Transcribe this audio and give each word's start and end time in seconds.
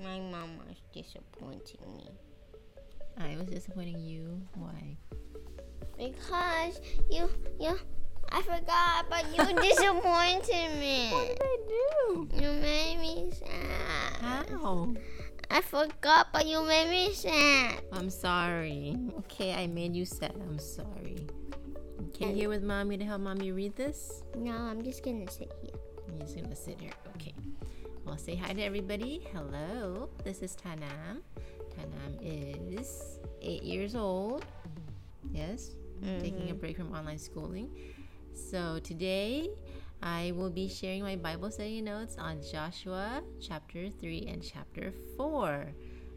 My 0.00 0.18
mom 0.18 0.58
was 0.58 0.76
disappointing 0.92 1.96
me. 1.96 2.10
I 3.18 3.36
was 3.36 3.46
disappointing 3.46 4.00
you. 4.00 4.40
Why? 4.54 4.96
Because 5.98 6.80
you, 7.10 7.28
you, 7.60 7.78
I 8.30 8.42
forgot, 8.42 9.10
but 9.10 9.26
you 9.36 9.44
disappointed 9.62 10.78
me. 10.78 11.10
What 11.10 11.28
did 11.28 11.42
I 11.42 11.56
do? 11.68 12.28
You 12.34 12.52
made 12.52 12.98
me 13.00 13.32
sad. 13.32 14.46
How? 14.50 14.94
I 15.50 15.60
forgot, 15.60 16.28
but 16.32 16.46
you 16.46 16.62
made 16.66 16.88
me 16.88 17.12
sad. 17.12 17.82
I'm 17.92 18.08
sorry. 18.08 18.96
Okay, 19.18 19.52
I 19.52 19.66
made 19.66 19.94
you 19.94 20.06
sad. 20.06 20.32
I'm 20.40 20.58
sorry. 20.58 21.26
Can 22.14 22.30
you 22.30 22.34
here 22.34 22.48
with 22.48 22.62
mommy 22.62 22.96
to 22.96 23.04
help 23.04 23.20
mommy 23.20 23.52
read 23.52 23.76
this? 23.76 24.22
No, 24.34 24.52
I'm 24.52 24.82
just 24.82 25.04
gonna 25.04 25.30
sit 25.30 25.52
here. 25.60 25.74
You're 26.08 26.20
just 26.20 26.36
gonna 26.36 26.56
sit 26.56 26.80
here. 26.80 26.92
Okay. 27.16 27.31
Well, 28.04 28.18
say 28.18 28.34
hi 28.34 28.52
to 28.52 28.60
everybody. 28.60 29.28
Hello. 29.32 30.08
This 30.24 30.42
is 30.42 30.56
Tanam. 30.56 31.20
Tanam 31.70 32.18
is 32.20 33.20
eight 33.40 33.62
years 33.62 33.94
old. 33.94 34.44
Yes. 35.30 35.76
Taking 36.02 36.34
a 36.34 36.42
mm-hmm. 36.46 36.56
break 36.56 36.76
from 36.76 36.92
online 36.92 37.18
schooling. 37.18 37.70
So 38.34 38.80
today 38.80 39.50
I 40.02 40.32
will 40.34 40.50
be 40.50 40.68
sharing 40.68 41.04
my 41.04 41.14
Bible 41.14 41.48
study 41.52 41.80
notes 41.80 42.16
on 42.18 42.40
Joshua 42.42 43.22
chapter 43.40 43.88
3 43.88 44.26
and 44.28 44.42
chapter 44.42 44.92
4 45.16 45.72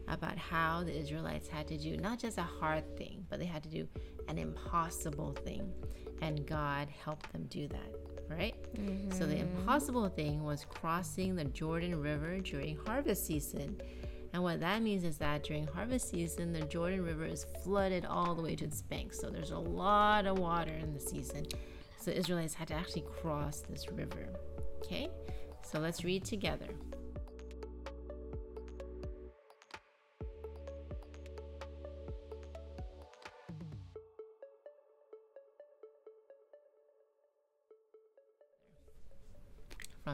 about 0.08 0.36
how 0.36 0.82
the 0.82 0.96
Israelites 0.96 1.46
had 1.46 1.68
to 1.68 1.78
do 1.78 1.96
not 1.96 2.18
just 2.18 2.36
a 2.36 2.42
hard 2.42 2.96
thing, 2.96 3.24
but 3.30 3.38
they 3.38 3.46
had 3.46 3.62
to 3.62 3.68
do 3.68 3.86
an 4.26 4.38
impossible 4.38 5.34
thing. 5.44 5.72
And 6.20 6.46
God 6.48 6.88
helped 7.04 7.30
them 7.32 7.46
do 7.48 7.68
that, 7.68 7.94
right? 8.28 8.54
So 9.10 9.26
the 9.26 9.34
mm-hmm. 9.36 9.58
impossible 9.58 10.08
thing 10.08 10.42
was 10.42 10.64
crossing 10.68 11.36
the 11.36 11.44
Jordan 11.44 12.00
River 12.00 12.38
during 12.38 12.76
harvest 12.86 13.26
season. 13.26 13.80
And 14.32 14.42
what 14.42 14.60
that 14.60 14.82
means 14.82 15.04
is 15.04 15.18
that 15.18 15.44
during 15.44 15.66
harvest 15.66 16.10
season, 16.10 16.52
the 16.52 16.60
Jordan 16.62 17.04
River 17.04 17.24
is 17.24 17.46
flooded 17.62 18.04
all 18.04 18.34
the 18.34 18.42
way 18.42 18.54
to 18.56 18.64
its 18.64 18.82
banks. 18.82 19.18
So 19.20 19.30
there's 19.30 19.52
a 19.52 19.58
lot 19.58 20.26
of 20.26 20.38
water 20.38 20.72
in 20.72 20.92
the 20.92 21.00
season. 21.00 21.46
So 21.98 22.10
Israelites 22.10 22.54
had 22.54 22.68
to 22.68 22.74
actually 22.74 23.04
cross 23.20 23.62
this 23.68 23.90
river. 23.90 24.28
Okay? 24.84 25.08
So 25.62 25.78
let's 25.78 26.04
read 26.04 26.24
together. 26.24 26.68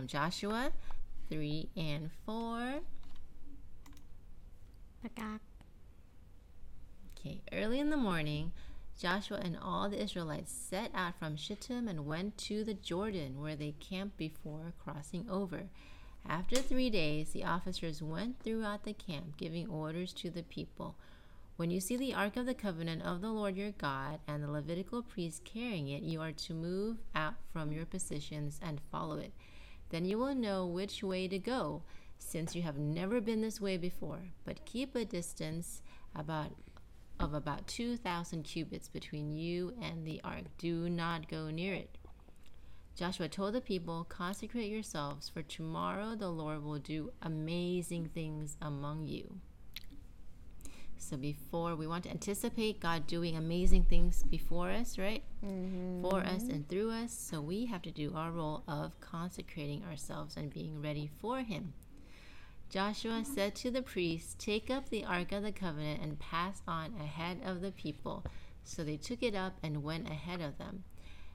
From 0.02 0.08
Joshua 0.08 0.72
3 1.30 1.68
and 1.76 2.10
4. 2.26 2.80
Okay, 7.16 7.40
early 7.52 7.78
in 7.78 7.90
the 7.90 7.96
morning, 7.96 8.50
Joshua 8.98 9.38
and 9.40 9.56
all 9.56 9.88
the 9.88 10.02
Israelites 10.02 10.50
set 10.50 10.90
out 10.92 11.16
from 11.20 11.36
Shittim 11.36 11.86
and 11.86 12.04
went 12.04 12.36
to 12.38 12.64
the 12.64 12.74
Jordan, 12.74 13.40
where 13.40 13.54
they 13.54 13.76
camped 13.78 14.16
before 14.16 14.74
crossing 14.82 15.24
over. 15.30 15.68
After 16.28 16.56
three 16.56 16.90
days, 16.90 17.30
the 17.30 17.44
officers 17.44 18.02
went 18.02 18.42
throughout 18.42 18.82
the 18.82 18.94
camp, 18.94 19.36
giving 19.36 19.68
orders 19.68 20.12
to 20.14 20.30
the 20.30 20.42
people. 20.42 20.96
When 21.54 21.70
you 21.70 21.78
see 21.78 21.96
the 21.96 22.12
Ark 22.12 22.36
of 22.36 22.46
the 22.46 22.54
Covenant 22.54 23.02
of 23.02 23.20
the 23.20 23.30
Lord 23.30 23.56
your 23.56 23.70
God 23.70 24.18
and 24.26 24.42
the 24.42 24.50
Levitical 24.50 25.04
priests 25.04 25.40
carrying 25.44 25.86
it, 25.86 26.02
you 26.02 26.20
are 26.20 26.32
to 26.32 26.54
move 26.54 26.96
out 27.14 27.34
from 27.52 27.70
your 27.70 27.86
positions 27.86 28.58
and 28.60 28.80
follow 28.90 29.18
it. 29.18 29.32
Then 29.92 30.06
you 30.06 30.16
will 30.16 30.34
know 30.34 30.66
which 30.66 31.02
way 31.02 31.28
to 31.28 31.38
go, 31.38 31.82
since 32.18 32.56
you 32.56 32.62
have 32.62 32.78
never 32.78 33.20
been 33.20 33.42
this 33.42 33.60
way 33.60 33.76
before. 33.76 34.30
But 34.46 34.64
keep 34.64 34.96
a 34.96 35.04
distance 35.04 35.82
about 36.16 36.52
of 37.20 37.34
about 37.34 37.66
2,000 37.68 38.42
cubits 38.42 38.88
between 38.88 39.30
you 39.30 39.74
and 39.80 40.04
the 40.04 40.20
ark. 40.24 40.44
Do 40.58 40.88
not 40.88 41.28
go 41.28 41.50
near 41.50 41.74
it. 41.74 41.98
Joshua 42.96 43.28
told 43.28 43.54
the 43.54 43.60
people, 43.60 44.04
Consecrate 44.08 44.70
yourselves, 44.70 45.28
for 45.28 45.42
tomorrow 45.42 46.16
the 46.16 46.30
Lord 46.30 46.64
will 46.64 46.78
do 46.78 47.12
amazing 47.20 48.08
things 48.08 48.56
among 48.60 49.06
you. 49.06 49.40
So, 51.02 51.16
before 51.16 51.74
we 51.74 51.88
want 51.88 52.04
to 52.04 52.10
anticipate 52.10 52.78
God 52.78 53.08
doing 53.08 53.36
amazing 53.36 53.84
things 53.84 54.22
before 54.22 54.70
us, 54.70 54.98
right? 54.98 55.24
For 55.40 55.46
mm-hmm. 55.46 56.16
us 56.16 56.42
and 56.42 56.68
through 56.68 56.92
us. 56.92 57.12
So, 57.12 57.40
we 57.40 57.66
have 57.66 57.82
to 57.82 57.90
do 57.90 58.14
our 58.14 58.30
role 58.30 58.62
of 58.68 58.98
consecrating 59.00 59.82
ourselves 59.84 60.36
and 60.36 60.48
being 60.48 60.80
ready 60.80 61.10
for 61.20 61.40
Him. 61.40 61.72
Joshua 62.70 63.20
mm-hmm. 63.20 63.34
said 63.34 63.56
to 63.56 63.70
the 63.72 63.82
priests, 63.82 64.36
Take 64.38 64.70
up 64.70 64.88
the 64.88 65.04
Ark 65.04 65.32
of 65.32 65.42
the 65.42 65.50
Covenant 65.50 66.00
and 66.02 66.20
pass 66.20 66.62
on 66.68 66.94
ahead 67.00 67.40
of 67.44 67.60
the 67.60 67.72
people. 67.72 68.24
So 68.62 68.84
they 68.84 68.96
took 68.96 69.24
it 69.24 69.34
up 69.34 69.58
and 69.60 69.82
went 69.82 70.08
ahead 70.08 70.40
of 70.40 70.56
them. 70.58 70.84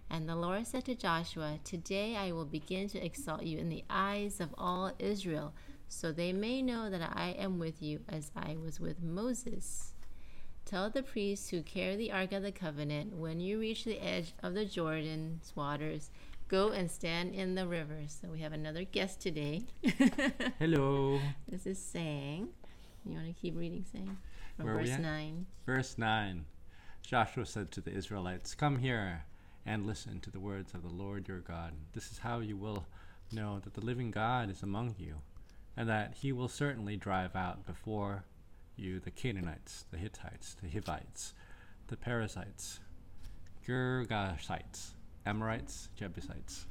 And 0.10 0.30
the 0.30 0.36
Lord 0.38 0.66
said 0.66 0.86
to 0.86 0.96
Joshua, 0.96 1.60
Today 1.66 2.16
I 2.16 2.32
will 2.32 2.46
begin 2.46 2.88
to 2.90 3.06
exalt 3.06 3.44
you 3.44 3.58
in 3.58 3.68
the 3.68 3.84
eyes 3.90 4.40
of 4.40 4.56
all 4.58 4.94
Israel, 4.98 5.54
so 5.88 6.12
they 6.12 6.34
may 6.34 6.62
know 6.62 6.90
that 6.90 7.02
I 7.02 7.36
am 7.38 7.60
with 7.60 7.82
you 7.82 8.02
as 8.10 8.32
I 8.36 8.58
was 8.62 8.80
with 8.80 9.02
Moses. 9.02 9.94
Tell 10.66 10.90
the 10.90 11.04
priests 11.04 11.50
who 11.50 11.62
carry 11.62 11.96
the 11.96 12.12
Ark 12.12 12.34
of 12.34 12.44
the 12.44 12.52
Covenant, 12.52 13.16
when 13.16 13.40
you 13.40 13.60
reach 13.60 13.86
the 13.86 14.00
edge 14.00 14.34
of 14.44 14.54
the 14.54 14.66
Jordan's 14.66 15.54
waters, 15.56 16.12
go 16.50 16.70
and 16.70 16.92
stand 16.92 17.34
in 17.34 17.56
the 17.56 17.68
river. 17.68 18.00
So 18.08 18.28
we 18.30 18.40
have 18.42 18.54
another 18.54 18.84
guest 18.84 19.22
today. 19.22 19.64
Hello. 20.60 21.20
This 21.48 21.66
is 21.66 21.80
Sang. 21.80 22.50
You 23.06 23.14
want 23.14 23.28
to 23.28 23.42
keep 23.42 23.58
reading 23.58 23.86
Sang? 23.90 24.18
Where 24.58 24.74
verse 24.74 24.98
9. 24.98 25.46
Verse 25.66 25.98
9 25.98 26.46
Joshua 27.02 27.46
said 27.46 27.72
to 27.72 27.80
the 27.80 27.92
Israelites, 27.92 28.54
Come 28.54 28.80
here 28.80 29.24
and 29.66 29.86
listen 29.86 30.20
to 30.20 30.30
the 30.30 30.40
words 30.40 30.74
of 30.74 30.82
the 30.82 30.90
Lord 30.90 31.28
your 31.28 31.40
God. 31.40 31.72
This 31.94 32.12
is 32.12 32.18
how 32.18 32.40
you 32.40 32.58
will 32.58 32.86
know 33.32 33.60
that 33.60 33.74
the 33.74 33.86
living 33.86 34.12
God 34.12 34.50
is 34.50 34.64
among 34.64 34.96
you, 34.98 35.16
and 35.78 35.88
that 35.88 36.16
he 36.22 36.32
will 36.32 36.48
certainly 36.50 36.98
drive 36.98 37.36
out 37.36 37.66
before 37.66 38.26
you 38.76 39.00
the 39.00 39.12
Canaanites, 39.12 39.86
the 39.92 39.98
Hittites, 39.98 40.56
the 40.62 40.70
Hivites, 40.70 41.34
the 41.88 41.96
Perizzites, 41.96 42.80
Girgashites, 43.66 44.94
Amorites, 45.26 45.90
Jebusites. 45.96 46.66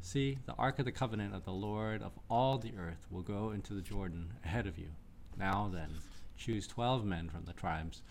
See, 0.00 0.38
the 0.46 0.54
ark 0.54 0.78
of 0.78 0.84
the 0.84 0.92
covenant 0.92 1.34
of 1.34 1.44
the 1.44 1.52
Lord 1.52 2.02
of 2.02 2.12
all 2.28 2.58
the 2.58 2.74
earth 2.78 3.06
will 3.10 3.22
go 3.22 3.50
into 3.50 3.74
the 3.74 3.80
Jordan 3.80 4.34
ahead 4.44 4.66
of 4.66 4.78
you. 4.78 4.88
Now 5.36 5.70
then, 5.72 5.90
choose 6.36 6.66
twelve 6.66 7.04
men 7.04 7.28
from 7.28 7.44
the 7.46 7.54
tribes 7.54 8.02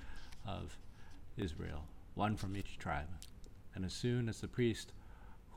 of 0.46 0.78
Israel, 1.38 1.86
one 2.16 2.36
from 2.36 2.58
each 2.58 2.78
tribe. 2.78 3.08
And 3.76 3.86
as 3.86 3.94
soon 3.94 4.28
as 4.28 4.42
the 4.42 4.48
priest 4.48 4.92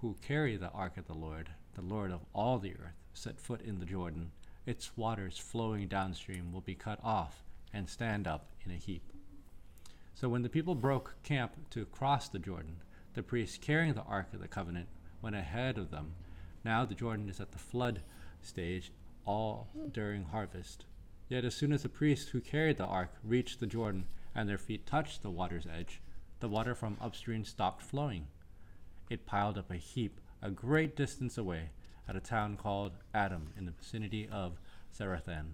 who 0.01 0.17
carry 0.23 0.57
the 0.57 0.71
ark 0.71 0.97
of 0.97 1.07
the 1.07 1.15
Lord, 1.15 1.49
the 1.75 1.83
Lord 1.83 2.13
of 2.13 2.25
all 2.35 2.59
the 2.59 2.73
earth, 2.73 3.01
set 3.15 3.41
foot 3.41 3.63
in 3.63 3.79
the 3.79 3.87
Jordan, 3.87 4.31
its 4.67 4.97
waters 4.97 5.39
flowing 5.39 5.87
downstream 5.87 6.53
will 6.53 6.61
be 6.61 6.75
cut 6.75 6.99
off 7.03 7.45
and 7.73 7.89
stand 7.89 8.27
up 8.27 8.49
in 8.65 8.73
a 8.73 8.77
heap. 8.77 9.13
So 10.15 10.29
when 10.29 10.43
the 10.43 10.49
people 10.49 10.75
broke 10.75 11.15
camp 11.23 11.53
to 11.71 11.85
cross 11.87 12.29
the 12.29 12.39
Jordan, 12.39 12.77
the 13.15 13.23
priests 13.23 13.59
carrying 13.59 13.95
the 13.95 14.03
ark 14.03 14.33
of 14.35 14.41
the 14.41 14.49
covenant 14.49 14.89
went 15.23 15.37
ahead 15.37 15.79
of 15.79 15.91
them. 15.91 16.13
Now 16.65 16.85
the 16.85 16.95
Jordan 16.95 17.29
is 17.29 17.41
at 17.41 17.53
the 17.53 17.59
flood 17.59 18.03
stage 18.43 18.93
all 19.25 19.69
during 19.93 20.25
harvest. 20.25 20.85
Yet 21.29 21.45
as 21.45 21.55
soon 21.55 21.73
as 21.73 21.83
the 21.83 21.89
priests 21.89 22.31
who 22.31 22.41
carried 22.41 22.77
the 22.77 22.85
ark 22.85 23.11
reached 23.25 23.61
the 23.61 23.67
Jordan 23.67 24.07
and 24.35 24.49
their 24.49 24.59
feet 24.59 24.87
touched 24.87 25.23
the 25.23 25.31
water's 25.31 25.67
edge, 25.67 26.01
the 26.41 26.49
water 26.49 26.75
from 26.75 26.97
upstream 27.01 27.45
stopped 27.45 27.83
flowing. 27.83 28.27
It 29.09 29.27
piled 29.27 29.59
up 29.59 29.71
a 29.71 29.77
heap 29.77 30.21
a 30.43 30.51
great 30.51 30.95
distance 30.95 31.39
away 31.39 31.71
at 32.09 32.17
a 32.17 32.21
town 32.21 32.57
called 32.57 32.93
Adam 33.15 33.53
in 33.57 33.67
the 33.67 33.73
vicinity 33.73 34.29
of 34.31 34.59
Zarethan, 34.97 35.53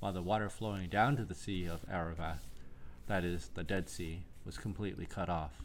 while 0.00 0.12
the 0.12 0.22
water 0.22 0.48
flowing 0.48 0.88
down 0.88 1.16
to 1.16 1.24
the 1.24 1.34
sea 1.34 1.66
of 1.66 1.84
Aravath, 1.88 2.46
that 3.06 3.24
is, 3.24 3.50
the 3.54 3.64
Dead 3.64 3.88
Sea, 3.88 4.24
was 4.44 4.58
completely 4.58 5.06
cut 5.06 5.28
off. 5.28 5.62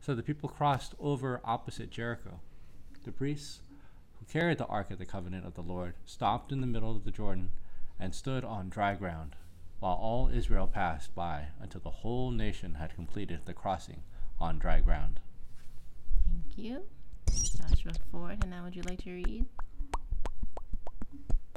So 0.00 0.14
the 0.14 0.22
people 0.22 0.48
crossed 0.48 0.94
over 0.98 1.40
opposite 1.44 1.90
Jericho. 1.90 2.40
The 3.04 3.12
priests 3.12 3.60
who 4.18 4.26
carried 4.26 4.58
the 4.58 4.66
Ark 4.66 4.90
of 4.90 4.98
the 4.98 5.06
Covenant 5.06 5.46
of 5.46 5.54
the 5.54 5.62
Lord 5.62 5.94
stopped 6.04 6.50
in 6.50 6.60
the 6.60 6.66
middle 6.66 6.96
of 6.96 7.04
the 7.04 7.10
Jordan 7.10 7.50
and 8.00 8.14
stood 8.14 8.44
on 8.44 8.68
dry 8.68 8.94
ground, 8.94 9.36
while 9.78 9.94
all 9.94 10.28
Israel 10.28 10.66
passed 10.66 11.14
by 11.14 11.48
until 11.60 11.80
the 11.80 11.90
whole 11.90 12.30
nation 12.30 12.74
had 12.74 12.94
completed 12.94 13.40
the 13.44 13.54
crossing 13.54 14.02
on 14.40 14.58
dry 14.58 14.80
ground. 14.80 15.20
Thank 16.26 16.58
you. 16.58 16.82
Joshua 17.30 17.92
4. 18.10 18.30
And 18.42 18.50
now 18.50 18.64
would 18.64 18.76
you 18.76 18.82
like 18.82 19.02
to 19.04 19.10
read? 19.12 19.44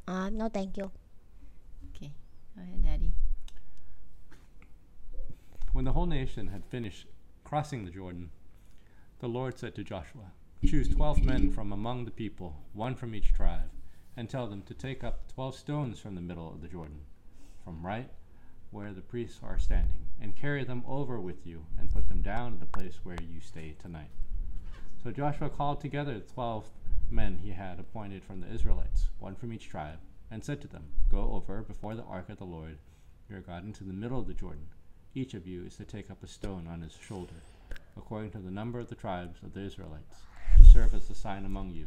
Uh, 0.08 0.30
no, 0.30 0.50
thank 0.50 0.78
you. 0.78 0.92
Okay. 1.96 2.12
Go 2.56 2.62
ahead, 2.64 2.84
Daddy. 2.84 3.12
When 5.74 5.86
the 5.86 5.92
whole 5.92 6.06
nation 6.06 6.48
had 6.48 6.66
finished 6.66 7.08
crossing 7.44 7.84
the 7.86 7.92
Jordan, 7.92 8.30
the 9.20 9.28
Lord 9.28 9.58
said 9.58 9.76
to 9.76 9.84
Joshua, 9.84 10.32
Choose 10.66 10.88
twelve 10.88 11.24
men 11.24 11.52
from 11.52 11.72
among 11.74 12.06
the 12.06 12.12
people, 12.12 12.56
one 12.74 12.96
from 12.96 13.14
each 13.14 13.34
tribe, 13.34 13.70
and 14.16 14.30
tell 14.30 14.48
them 14.48 14.62
to 14.64 14.74
take 14.74 15.04
up 15.04 15.32
twelve 15.34 15.56
stones 15.56 16.00
from 16.00 16.16
the 16.16 16.22
middle 16.22 16.50
of 16.52 16.62
the 16.62 16.68
Jordan. 16.68 17.02
from 17.64 17.86
right 17.86 18.10
where 18.72 18.94
the 18.94 19.02
priests 19.02 19.40
are 19.44 19.58
standing, 19.60 20.08
and 20.22 20.36
carry 20.36 20.64
them 20.64 20.84
over 20.88 21.20
with 21.20 21.46
you, 21.46 21.66
and 21.80 21.92
put 21.92 22.08
them 22.10 22.22
down 22.22 22.54
at 22.54 22.60
the 22.60 22.66
place 22.66 23.00
where 23.04 23.18
you 23.22 23.40
stay 23.40 23.76
tonight. 23.82 24.12
So 25.06 25.12
Joshua 25.12 25.52
called 25.52 25.82
together 25.82 26.16
the 26.16 26.22
twelve 26.22 26.68
men 27.12 27.38
he 27.38 27.52
had 27.52 27.80
appointed 27.80 28.24
from 28.24 28.42
the 28.42 28.52
Israelites, 28.52 29.10
one 29.20 29.36
from 29.36 29.54
each 29.54 29.70
tribe, 29.70 30.00
and 30.32 30.44
said 30.44 30.62
to 30.62 30.68
them, 30.68 30.86
Go 31.12 31.30
over 31.34 31.62
before 31.62 31.94
the 31.94 32.06
ark 32.06 32.30
of 32.30 32.40
the 32.40 32.44
Lord 32.44 32.80
your 33.30 33.42
God 33.42 33.66
into 33.66 33.84
the 33.84 33.94
middle 33.94 34.20
of 34.20 34.26
the 34.26 34.34
Jordan. 34.34 34.66
Each 35.14 35.36
of 35.36 35.46
you 35.46 35.64
is 35.64 35.76
to 35.76 35.86
take 35.86 36.10
up 36.10 36.24
a 36.24 36.28
stone 36.28 36.66
on 36.68 36.82
his 36.82 36.98
shoulder, 37.00 37.36
according 37.96 38.32
to 38.32 38.40
the 38.40 38.50
number 38.50 38.80
of 38.80 38.90
the 38.90 38.96
tribes 38.96 39.38
of 39.44 39.54
the 39.54 39.60
Israelites, 39.60 40.24
to 40.58 40.64
serve 40.64 40.96
as 40.96 41.08
a 41.12 41.14
sign 41.14 41.46
among 41.46 41.70
you. 41.70 41.86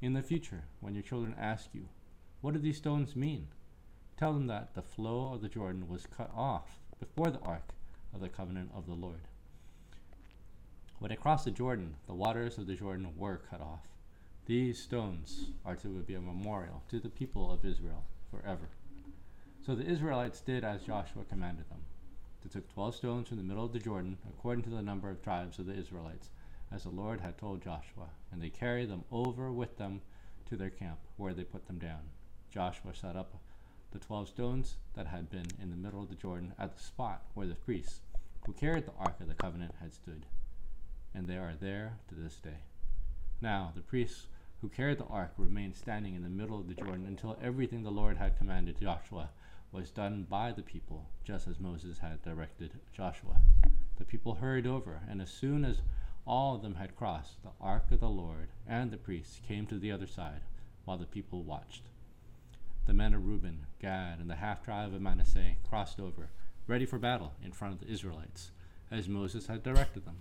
In 0.00 0.12
the 0.12 0.22
future, 0.22 0.62
when 0.78 0.94
your 0.94 1.02
children 1.02 1.34
ask 1.36 1.70
you, 1.72 1.88
What 2.42 2.54
do 2.54 2.60
these 2.60 2.76
stones 2.76 3.16
mean? 3.16 3.48
Tell 4.16 4.32
them 4.32 4.46
that 4.46 4.76
the 4.76 4.82
flow 4.82 5.32
of 5.32 5.40
the 5.40 5.48
Jordan 5.48 5.88
was 5.88 6.06
cut 6.06 6.30
off 6.32 6.78
before 7.00 7.32
the 7.32 7.40
ark 7.40 7.70
of 8.14 8.20
the 8.20 8.28
covenant 8.28 8.70
of 8.72 8.86
the 8.86 8.94
Lord. 8.94 9.22
When 10.98 11.10
it 11.10 11.20
crossed 11.20 11.44
the 11.44 11.50
Jordan, 11.50 11.94
the 12.06 12.14
waters 12.14 12.56
of 12.56 12.66
the 12.66 12.74
Jordan 12.74 13.08
were 13.18 13.42
cut 13.50 13.60
off. 13.60 13.86
These 14.46 14.82
stones 14.82 15.50
are 15.62 15.76
to 15.76 15.88
be 15.88 16.14
a 16.14 16.20
memorial 16.20 16.82
to 16.88 16.98
the 16.98 17.10
people 17.10 17.52
of 17.52 17.66
Israel 17.66 18.04
forever. 18.30 18.70
So 19.64 19.74
the 19.74 19.84
Israelites 19.84 20.40
did 20.40 20.64
as 20.64 20.84
Joshua 20.84 21.24
commanded 21.28 21.68
them. 21.68 21.82
They 22.42 22.48
took 22.48 22.72
twelve 22.72 22.94
stones 22.94 23.28
from 23.28 23.36
the 23.36 23.42
middle 23.42 23.64
of 23.64 23.74
the 23.74 23.78
Jordan, 23.78 24.16
according 24.26 24.64
to 24.64 24.70
the 24.70 24.80
number 24.80 25.10
of 25.10 25.22
tribes 25.22 25.58
of 25.58 25.66
the 25.66 25.74
Israelites, 25.74 26.30
as 26.72 26.84
the 26.84 26.88
Lord 26.90 27.20
had 27.20 27.36
told 27.36 27.62
Joshua, 27.62 28.08
and 28.32 28.40
they 28.40 28.48
carried 28.48 28.88
them 28.88 29.04
over 29.12 29.52
with 29.52 29.76
them 29.76 30.00
to 30.48 30.56
their 30.56 30.70
camp, 30.70 30.98
where 31.18 31.34
they 31.34 31.44
put 31.44 31.66
them 31.66 31.78
down. 31.78 32.08
Joshua 32.50 32.94
set 32.94 33.16
up 33.16 33.34
the 33.90 33.98
twelve 33.98 34.28
stones 34.28 34.76
that 34.94 35.08
had 35.08 35.28
been 35.28 35.46
in 35.60 35.70
the 35.70 35.76
middle 35.76 36.02
of 36.02 36.08
the 36.08 36.14
Jordan 36.14 36.54
at 36.58 36.74
the 36.74 36.82
spot 36.82 37.22
where 37.34 37.46
the 37.46 37.54
priests 37.54 38.00
who 38.46 38.54
carried 38.54 38.86
the 38.86 38.96
ark 38.98 39.20
of 39.20 39.28
the 39.28 39.34
covenant 39.34 39.74
had 39.80 39.92
stood, 39.92 40.24
and 41.16 41.26
they 41.26 41.36
are 41.36 41.54
there 41.58 41.94
to 42.08 42.14
this 42.14 42.36
day. 42.36 42.58
Now 43.40 43.72
the 43.74 43.80
priests 43.80 44.26
who 44.60 44.68
carried 44.68 44.98
the 44.98 45.06
ark 45.06 45.32
remained 45.38 45.74
standing 45.74 46.14
in 46.14 46.22
the 46.22 46.28
middle 46.28 46.60
of 46.60 46.68
the 46.68 46.74
Jordan 46.74 47.06
until 47.06 47.38
everything 47.42 47.82
the 47.82 47.90
Lord 47.90 48.18
had 48.18 48.36
commanded 48.36 48.80
Joshua 48.80 49.30
was 49.72 49.90
done 49.90 50.26
by 50.28 50.52
the 50.52 50.62
people, 50.62 51.08
just 51.24 51.48
as 51.48 51.58
Moses 51.58 51.98
had 51.98 52.22
directed 52.22 52.70
Joshua. 52.92 53.40
The 53.96 54.04
people 54.04 54.34
hurried 54.34 54.66
over, 54.66 55.00
and 55.08 55.22
as 55.22 55.30
soon 55.30 55.64
as 55.64 55.80
all 56.26 56.54
of 56.54 56.62
them 56.62 56.74
had 56.74 56.96
crossed, 56.96 57.42
the 57.42 57.50
ark 57.60 57.90
of 57.90 58.00
the 58.00 58.08
Lord 58.08 58.48
and 58.66 58.90
the 58.90 58.96
priests 58.96 59.40
came 59.46 59.66
to 59.66 59.78
the 59.78 59.92
other 59.92 60.06
side, 60.06 60.42
while 60.84 60.98
the 60.98 61.06
people 61.06 61.42
watched. 61.42 61.84
The 62.86 62.94
men 62.94 63.14
of 63.14 63.26
Reuben, 63.26 63.66
Gad, 63.80 64.18
and 64.20 64.28
the 64.28 64.36
half 64.36 64.62
tribe 64.62 64.94
of 64.94 65.00
Manasseh 65.00 65.56
crossed 65.68 65.98
over, 65.98 66.28
ready 66.66 66.84
for 66.86 66.98
battle 66.98 67.32
in 67.42 67.52
front 67.52 67.74
of 67.74 67.80
the 67.80 67.92
Israelites, 67.92 68.50
as 68.90 69.08
Moses 69.08 69.46
had 69.46 69.62
directed 69.62 70.04
them. 70.04 70.16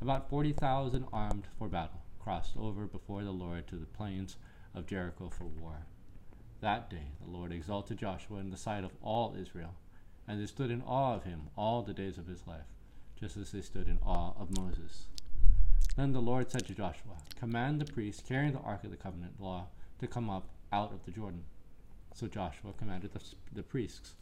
About 0.00 0.28
forty 0.28 0.52
thousand 0.52 1.06
armed 1.12 1.46
for 1.58 1.68
battle 1.68 2.02
crossed 2.18 2.56
over 2.56 2.86
before 2.86 3.24
the 3.24 3.30
Lord 3.30 3.66
to 3.68 3.76
the 3.76 3.86
plains 3.86 4.36
of 4.74 4.86
Jericho 4.86 5.30
for 5.30 5.44
war. 5.44 5.86
That 6.60 6.90
day 6.90 7.12
the 7.20 7.30
Lord 7.30 7.50
exalted 7.50 7.98
Joshua 7.98 8.38
in 8.38 8.50
the 8.50 8.56
sight 8.56 8.84
of 8.84 8.92
all 9.00 9.34
Israel, 9.40 9.74
and 10.28 10.40
they 10.40 10.46
stood 10.46 10.70
in 10.70 10.82
awe 10.82 11.14
of 11.14 11.24
him 11.24 11.48
all 11.56 11.82
the 11.82 11.94
days 11.94 12.18
of 12.18 12.26
his 12.26 12.46
life, 12.46 12.66
just 13.18 13.36
as 13.36 13.52
they 13.52 13.62
stood 13.62 13.88
in 13.88 13.98
awe 14.04 14.32
of 14.38 14.58
Moses. 14.58 15.06
Then 15.96 16.12
the 16.12 16.20
Lord 16.20 16.50
said 16.50 16.66
to 16.66 16.74
Joshua, 16.74 17.14
Command 17.38 17.80
the 17.80 17.90
priests 17.90 18.22
carrying 18.26 18.52
the 18.52 18.60
ark 18.60 18.84
of 18.84 18.90
the 18.90 18.98
covenant 18.98 19.40
law 19.40 19.68
to 19.98 20.06
come 20.06 20.28
up 20.28 20.48
out 20.72 20.92
of 20.92 21.06
the 21.06 21.10
Jordan. 21.10 21.44
So 22.14 22.26
Joshua 22.26 22.74
commanded 22.76 23.12
the, 23.14 23.20
the 23.52 23.62
priests, 23.62 24.14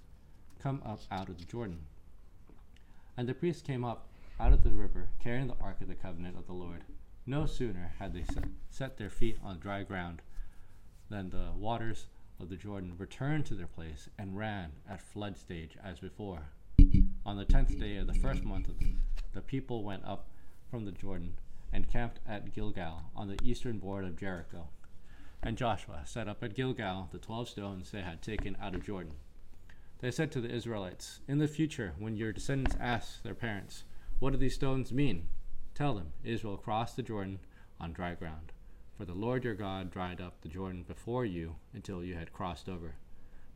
Come 0.63 0.83
up 0.87 1.01
out 1.11 1.29
of 1.29 1.39
the 1.39 1.45
Jordan. 1.45 1.81
And 3.17 3.29
the 3.29 3.35
priests 3.35 3.63
came 3.63 3.85
up 3.85 4.09
out 4.41 4.53
of 4.53 4.63
the 4.63 4.71
river, 4.71 5.09
carrying 5.21 5.47
the 5.47 5.57
ark 5.61 5.81
of 5.81 5.89
the 5.89 5.95
covenant 5.95 6.37
of 6.37 6.47
the 6.47 6.53
Lord. 6.53 6.85
No 7.27 7.47
sooner 7.47 7.93
had 7.99 8.13
they 8.13 8.25
set, 8.71 8.97
their 8.97 9.11
feet 9.11 9.39
on 9.43 9.59
dry 9.59 9.83
ground 9.83 10.23
than 11.09 11.31
the 11.31 11.53
waters 11.57 12.07
of 12.41 12.51
the 12.51 12.57
Jordan 12.57 12.95
returned 12.99 13.47
to 13.47 13.55
their 13.55 13.67
place 13.67 14.09
and 14.19 14.37
ran 14.37 14.73
at 14.89 15.01
flood 15.01 15.39
stage 15.39 15.77
as 15.83 16.01
before. 16.01 16.49
On 17.25 17.37
the 17.37 17.45
tenth 17.45 17.79
day 17.79 17.97
of 17.97 18.07
the 18.07 18.15
first 18.15 18.45
month, 18.45 18.69
of 18.69 18.79
the, 18.79 18.95
the 19.33 19.41
people 19.41 19.85
went 19.85 20.05
up 20.05 20.29
from 20.71 20.85
the 20.85 20.93
Jordan 20.93 21.35
and 21.73 21.91
camped 21.91 22.21
at 22.29 22.53
Gilgal 22.53 23.03
on 23.17 23.29
the 23.29 23.39
eastern 23.43 23.79
border 23.79 24.09
of 24.09 24.19
Jericho. 24.19 24.69
And 25.43 25.57
Joshua 25.57 26.03
set 26.05 26.29
up 26.29 26.43
at 26.43 26.55
Gilgal 26.55 27.09
the 27.13 27.19
twelve 27.19 27.49
stones 27.49 27.91
they 27.91 28.03
had 28.03 28.23
taken 28.23 28.57
out 28.61 28.75
of 28.75 28.85
Jordan. 28.85 29.15
They 30.01 30.11
said 30.11 30.33
to 30.33 30.41
the 30.41 30.51
Israelites, 30.51 31.21
In 31.29 31.39
the 31.39 31.49
future, 31.49 31.95
when 31.99 32.17
your 32.17 32.33
descendants 32.33 32.77
ask 32.81 33.23
their 33.23 33.35
parents, 33.35 33.85
What 34.25 34.33
do 34.33 34.39
these 34.39 34.55
stones 34.55 34.91
mean? 34.91 35.29
Tell 35.75 35.93
them, 35.93 36.15
Israel 36.25 36.57
crossed 36.57 36.97
the 36.97 37.03
Jordan 37.03 37.41
on 37.79 37.93
dry 37.93 38.15
ground. 38.15 38.53
For 38.97 39.05
the 39.05 39.13
Lord 39.13 39.45
your 39.45 39.55
God 39.55 39.91
dried 39.91 40.19
up 40.19 40.41
the 40.41 40.49
Jordan 40.49 40.83
before 40.89 41.27
you 41.27 41.57
until 41.75 42.03
you 42.03 42.15
had 42.15 42.33
crossed 42.33 42.67
over. 42.67 42.95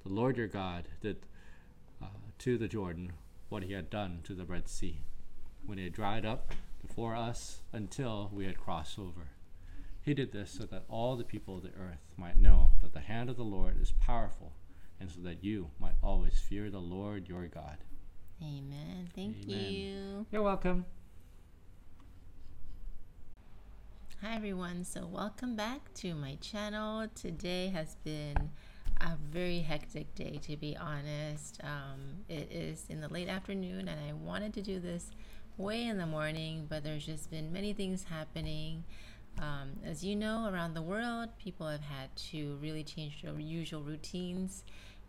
The 0.02 0.12
Lord 0.12 0.36
your 0.36 0.46
God 0.46 0.88
did 1.00 1.24
uh, 2.02 2.08
to 2.40 2.58
the 2.58 2.68
Jordan 2.68 3.14
what 3.48 3.62
he 3.62 3.72
had 3.72 3.88
done 3.88 4.20
to 4.24 4.34
the 4.34 4.44
Red 4.44 4.68
Sea, 4.68 5.00
when 5.64 5.78
had 5.78 5.94
dried 5.94 6.26
up 6.26 6.52
before 6.86 7.16
us 7.16 7.62
until 7.72 8.30
we 8.30 8.44
had 8.44 8.60
crossed 8.60 8.98
over. 8.98 9.28
He 10.02 10.12
did 10.12 10.32
this 10.32 10.50
so 10.50 10.64
that 10.64 10.84
all 10.90 11.16
the 11.16 11.24
people 11.24 11.56
of 11.56 11.62
the 11.62 11.70
earth 11.70 12.12
might 12.18 12.36
know 12.36 12.72
that 12.82 12.92
the 12.92 13.00
hand 13.00 13.30
of 13.30 13.36
the 13.36 13.42
Lord 13.42 13.80
is 13.80 13.92
powerful, 13.92 14.52
and 15.00 15.10
so 15.10 15.22
that 15.22 15.42
you 15.42 15.70
might 15.80 15.96
always 16.02 16.38
fear 16.38 16.68
the 16.68 16.78
Lord 16.78 17.26
your 17.26 17.46
God. 17.46 17.78
Amen. 18.42 19.08
Thank 19.14 19.36
Amen. 19.44 19.72
you. 19.72 20.26
You're 20.30 20.42
welcome. 20.42 20.84
Hi 24.22 24.34
everyone. 24.36 24.84
So 24.84 25.06
welcome 25.06 25.56
back 25.56 25.92
to 25.94 26.14
my 26.14 26.36
channel. 26.40 27.08
Today 27.14 27.68
has 27.68 27.96
been 28.04 28.50
a 29.00 29.16
very 29.30 29.60
hectic 29.60 30.14
day 30.14 30.38
to 30.42 30.56
be 30.56 30.76
honest. 30.76 31.60
Um, 31.64 32.24
it 32.28 32.50
is 32.52 32.84
in 32.88 33.00
the 33.00 33.08
late 33.08 33.28
afternoon 33.28 33.88
and 33.88 33.98
I 34.08 34.12
wanted 34.12 34.54
to 34.54 34.62
do 34.62 34.78
this 34.78 35.10
way 35.56 35.86
in 35.86 35.98
the 35.98 36.06
morning, 36.06 36.66
but 36.68 36.84
there's 36.84 37.06
just 37.06 37.30
been 37.30 37.52
many 37.52 37.72
things 37.72 38.04
happening. 38.04 38.84
Um, 39.40 39.70
as 39.84 40.04
you 40.04 40.14
know, 40.14 40.48
around 40.52 40.74
the 40.74 40.82
world, 40.82 41.30
people 41.38 41.66
have 41.66 41.80
had 41.80 42.14
to 42.30 42.56
really 42.60 42.84
change 42.84 43.22
their 43.22 43.38
usual 43.38 43.82
routines. 43.82 44.64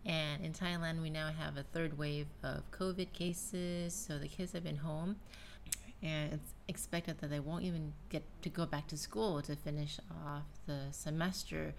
And 0.06 0.44
in 0.44 0.52
Thailand, 0.52 1.02
we 1.02 1.10
now 1.10 1.30
have 1.38 1.56
a 1.56 1.62
third 1.62 1.98
wave 1.98 2.26
of 2.42 2.70
COVID 2.70 3.12
cases, 3.12 3.94
so 3.94 4.18
the 4.18 4.28
kids 4.28 4.52
have 4.52 4.64
been 4.64 4.78
home 4.78 5.16
and 6.02 6.32
it's 6.32 6.54
expected 6.68 7.18
that 7.20 7.30
they 7.30 7.40
won't 7.40 7.64
even 7.64 7.92
get 8.08 8.22
to 8.42 8.48
go 8.48 8.64
back 8.64 8.86
to 8.88 8.96
school 8.96 9.42
to 9.42 9.54
finish 9.54 9.98
off 10.26 10.44
the 10.66 10.80
semester, 10.92 11.74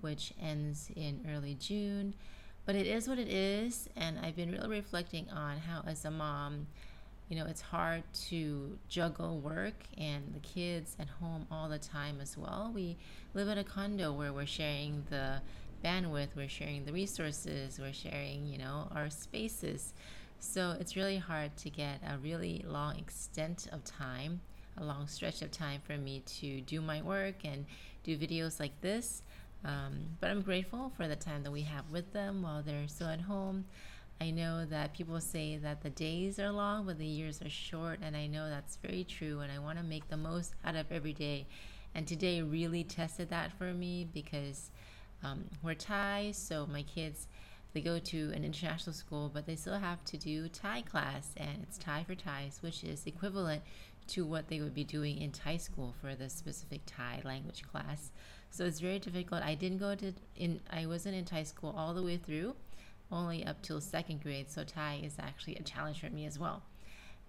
which 0.00 0.32
ends 0.40 0.90
in 0.94 1.26
early 1.28 1.54
June. 1.54 2.14
But 2.66 2.76
it 2.76 2.86
is 2.86 3.08
what 3.08 3.18
it 3.18 3.28
is, 3.28 3.88
and 3.96 4.18
I've 4.18 4.36
been 4.36 4.50
really 4.50 4.68
reflecting 4.68 5.28
on 5.30 5.58
how, 5.58 5.82
as 5.86 6.04
a 6.04 6.10
mom, 6.10 6.66
you 7.28 7.36
know, 7.36 7.46
it's 7.46 7.60
hard 7.60 8.04
to 8.28 8.78
juggle 8.88 9.38
work 9.38 9.74
and 9.98 10.32
the 10.34 10.40
kids 10.40 10.96
at 11.00 11.08
home 11.08 11.46
all 11.50 11.68
the 11.68 11.78
time 11.78 12.20
as 12.20 12.38
well. 12.38 12.70
We 12.72 12.96
live 13.34 13.48
in 13.48 13.58
a 13.58 13.64
condo 13.64 14.12
where 14.12 14.32
we're 14.32 14.46
sharing 14.46 15.04
the 15.10 15.40
bandwidth, 15.84 16.28
we're 16.34 16.48
sharing 16.48 16.84
the 16.84 16.92
resources, 16.92 17.78
we're 17.78 17.92
sharing, 17.92 18.46
you 18.46 18.56
know, 18.56 18.88
our 18.94 19.10
spaces. 19.10 19.92
So 20.40 20.76
it's 20.80 20.96
really 20.96 21.18
hard 21.18 21.56
to 21.58 21.70
get 21.70 22.00
a 22.08 22.16
really 22.18 22.64
long 22.66 22.96
extent 22.96 23.68
of 23.70 23.84
time, 23.84 24.40
a 24.78 24.84
long 24.84 25.06
stretch 25.06 25.42
of 25.42 25.50
time 25.50 25.82
for 25.86 25.96
me 25.98 26.22
to 26.40 26.62
do 26.62 26.80
my 26.80 27.02
work 27.02 27.44
and 27.44 27.66
do 28.02 28.16
videos 28.16 28.58
like 28.58 28.80
this. 28.80 29.22
Um, 29.64 30.16
but 30.20 30.30
I'm 30.30 30.42
grateful 30.42 30.90
for 30.96 31.06
the 31.06 31.16
time 31.16 31.42
that 31.42 31.50
we 31.50 31.62
have 31.62 31.90
with 31.90 32.12
them 32.12 32.42
while 32.42 32.62
they're 32.62 32.88
still 32.88 33.08
at 33.08 33.20
home. 33.20 33.66
I 34.20 34.30
know 34.30 34.64
that 34.66 34.94
people 34.94 35.20
say 35.20 35.56
that 35.56 35.82
the 35.82 35.90
days 35.90 36.38
are 36.38 36.50
long, 36.50 36.86
but 36.86 36.98
the 36.98 37.06
years 37.06 37.42
are 37.42 37.50
short, 37.50 37.98
and 38.00 38.16
I 38.16 38.26
know 38.26 38.48
that's 38.48 38.76
very 38.76 39.04
true. 39.04 39.40
And 39.40 39.50
I 39.50 39.58
want 39.58 39.78
to 39.78 39.84
make 39.84 40.08
the 40.08 40.16
most 40.16 40.54
out 40.64 40.76
of 40.76 40.92
every 40.92 41.12
day. 41.12 41.46
And 41.94 42.06
today 42.06 42.42
really 42.42 42.84
tested 42.84 43.30
that 43.30 43.52
for 43.52 43.72
me 43.72 44.06
because 44.12 44.70
um, 45.24 45.44
we're 45.62 45.74
Thai, 45.74 46.32
so 46.32 46.66
my 46.66 46.82
kids 46.82 47.26
they 47.74 47.80
go 47.80 47.98
to 47.98 48.30
an 48.32 48.44
international 48.44 48.94
school, 48.94 49.28
but 49.34 49.46
they 49.46 49.56
still 49.56 49.78
have 49.78 50.04
to 50.04 50.16
do 50.16 50.48
Thai 50.48 50.82
class, 50.82 51.34
and 51.36 51.58
it's 51.64 51.76
Thai 51.76 52.04
for 52.04 52.14
Thais, 52.14 52.58
which 52.60 52.84
is 52.84 53.04
equivalent 53.04 53.62
to 54.06 54.24
what 54.24 54.48
they 54.48 54.60
would 54.60 54.74
be 54.74 54.84
doing 54.84 55.18
in 55.18 55.32
Thai 55.32 55.56
school 55.56 55.92
for 56.00 56.14
the 56.14 56.30
specific 56.30 56.82
Thai 56.86 57.20
language 57.24 57.64
class. 57.64 58.12
So 58.50 58.64
it's 58.64 58.78
very 58.78 59.00
difficult. 59.00 59.42
I 59.42 59.56
didn't 59.56 59.78
go 59.78 59.96
to 59.96 60.12
in 60.36 60.60
I 60.70 60.86
wasn't 60.86 61.16
in 61.16 61.24
Thai 61.24 61.42
school 61.42 61.74
all 61.76 61.94
the 61.94 62.02
way 62.02 62.16
through, 62.16 62.54
only 63.10 63.44
up 63.44 63.60
till 63.60 63.80
second 63.80 64.22
grade. 64.22 64.50
So 64.50 64.62
Thai 64.62 65.00
is 65.02 65.16
actually 65.18 65.56
a 65.56 65.62
challenge 65.62 66.00
for 66.00 66.10
me 66.10 66.26
as 66.26 66.38
well, 66.38 66.62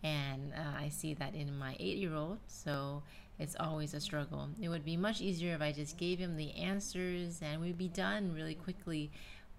and 0.04 0.54
uh, 0.54 0.80
I 0.80 0.90
see 0.90 1.14
that 1.16 1.36
in 1.36 1.58
my 1.58 1.76
eight-year-old. 1.80 2.40
So 2.48 3.04
it's 3.40 3.56
always 3.60 3.94
a 3.94 4.00
struggle. 4.00 4.50
It 4.62 4.70
would 4.70 4.86
be 4.86 4.98
much 4.98 5.22
easier 5.22 5.56
if 5.56 5.62
I 5.62 5.72
just 5.72 5.98
gave 5.98 6.20
him 6.20 6.38
the 6.38 6.54
answers 6.56 7.42
and 7.42 7.62
we'd 7.62 7.78
be 7.78 7.90
done 7.90 8.34
really 8.34 8.56
quickly 8.56 9.12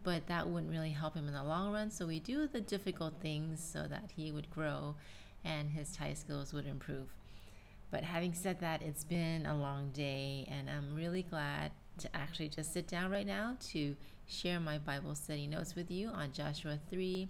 but 0.07 0.29
that 0.29 0.49
wouldn't 0.49 0.71
really 0.71 0.93
help 0.93 1.17
him 1.17 1.27
in 1.27 1.35
the 1.35 1.43
long 1.43 1.73
run. 1.73 1.91
So 1.91 2.07
we 2.07 2.21
do 2.21 2.47
the 2.47 2.61
difficult 2.61 3.15
things 3.21 3.61
so 3.61 3.89
that 3.89 4.13
he 4.15 4.31
would 4.31 4.49
grow 4.51 4.95
and 5.45 5.69
his 5.69 5.97
Thai 5.97 6.15
skills 6.15 6.53
would 6.53 6.65
improve. 6.65 7.09
But 7.91 8.05
having 8.05 8.33
said 8.33 8.61
that, 8.61 8.83
it's 8.83 9.03
been 9.03 9.47
a 9.47 9.57
long 9.57 9.91
day, 9.91 10.47
and 10.49 10.71
I'm 10.71 10.95
really 10.95 11.25
glad 11.25 11.73
to 11.99 12.17
actually 12.17 12.51
just 12.51 12.73
sit 12.73 12.87
down 12.87 13.11
right 13.11 13.27
now 13.27 13.57
to 13.71 13.97
share 14.29 14.61
my 14.61 14.79
Bible 14.79 15.17
study 15.17 15.49
notes 15.49 15.75
with 15.75 15.91
you 15.91 16.11
on 16.11 16.31
Joshua 16.31 16.79
3 16.89 17.29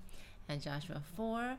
and 0.50 0.60
Joshua 0.60 1.00
4, 1.16 1.56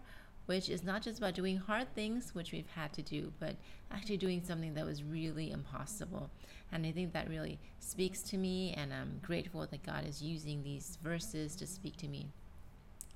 which 0.47 0.69
is 0.69 0.83
not 0.83 1.01
just 1.03 1.19
about 1.19 1.35
doing 1.35 1.57
hard 1.57 1.93
things, 1.93 2.33
which 2.33 2.51
we've 2.51 2.69
had 2.75 2.91
to 2.93 3.01
do, 3.01 3.31
but 3.39 3.55
actually 3.91 4.17
doing 4.17 4.41
something 4.43 4.73
that 4.73 4.85
was 4.85 5.03
really 5.03 5.51
impossible. 5.51 6.29
And 6.71 6.85
I 6.85 6.91
think 6.91 7.13
that 7.13 7.29
really 7.29 7.59
speaks 7.79 8.21
to 8.23 8.37
me, 8.37 8.73
and 8.75 8.93
I'm 8.93 9.19
grateful 9.21 9.67
that 9.69 9.85
God 9.85 10.07
is 10.07 10.21
using 10.21 10.63
these 10.63 10.97
verses 11.03 11.55
to 11.57 11.67
speak 11.67 11.97
to 11.97 12.07
me 12.07 12.27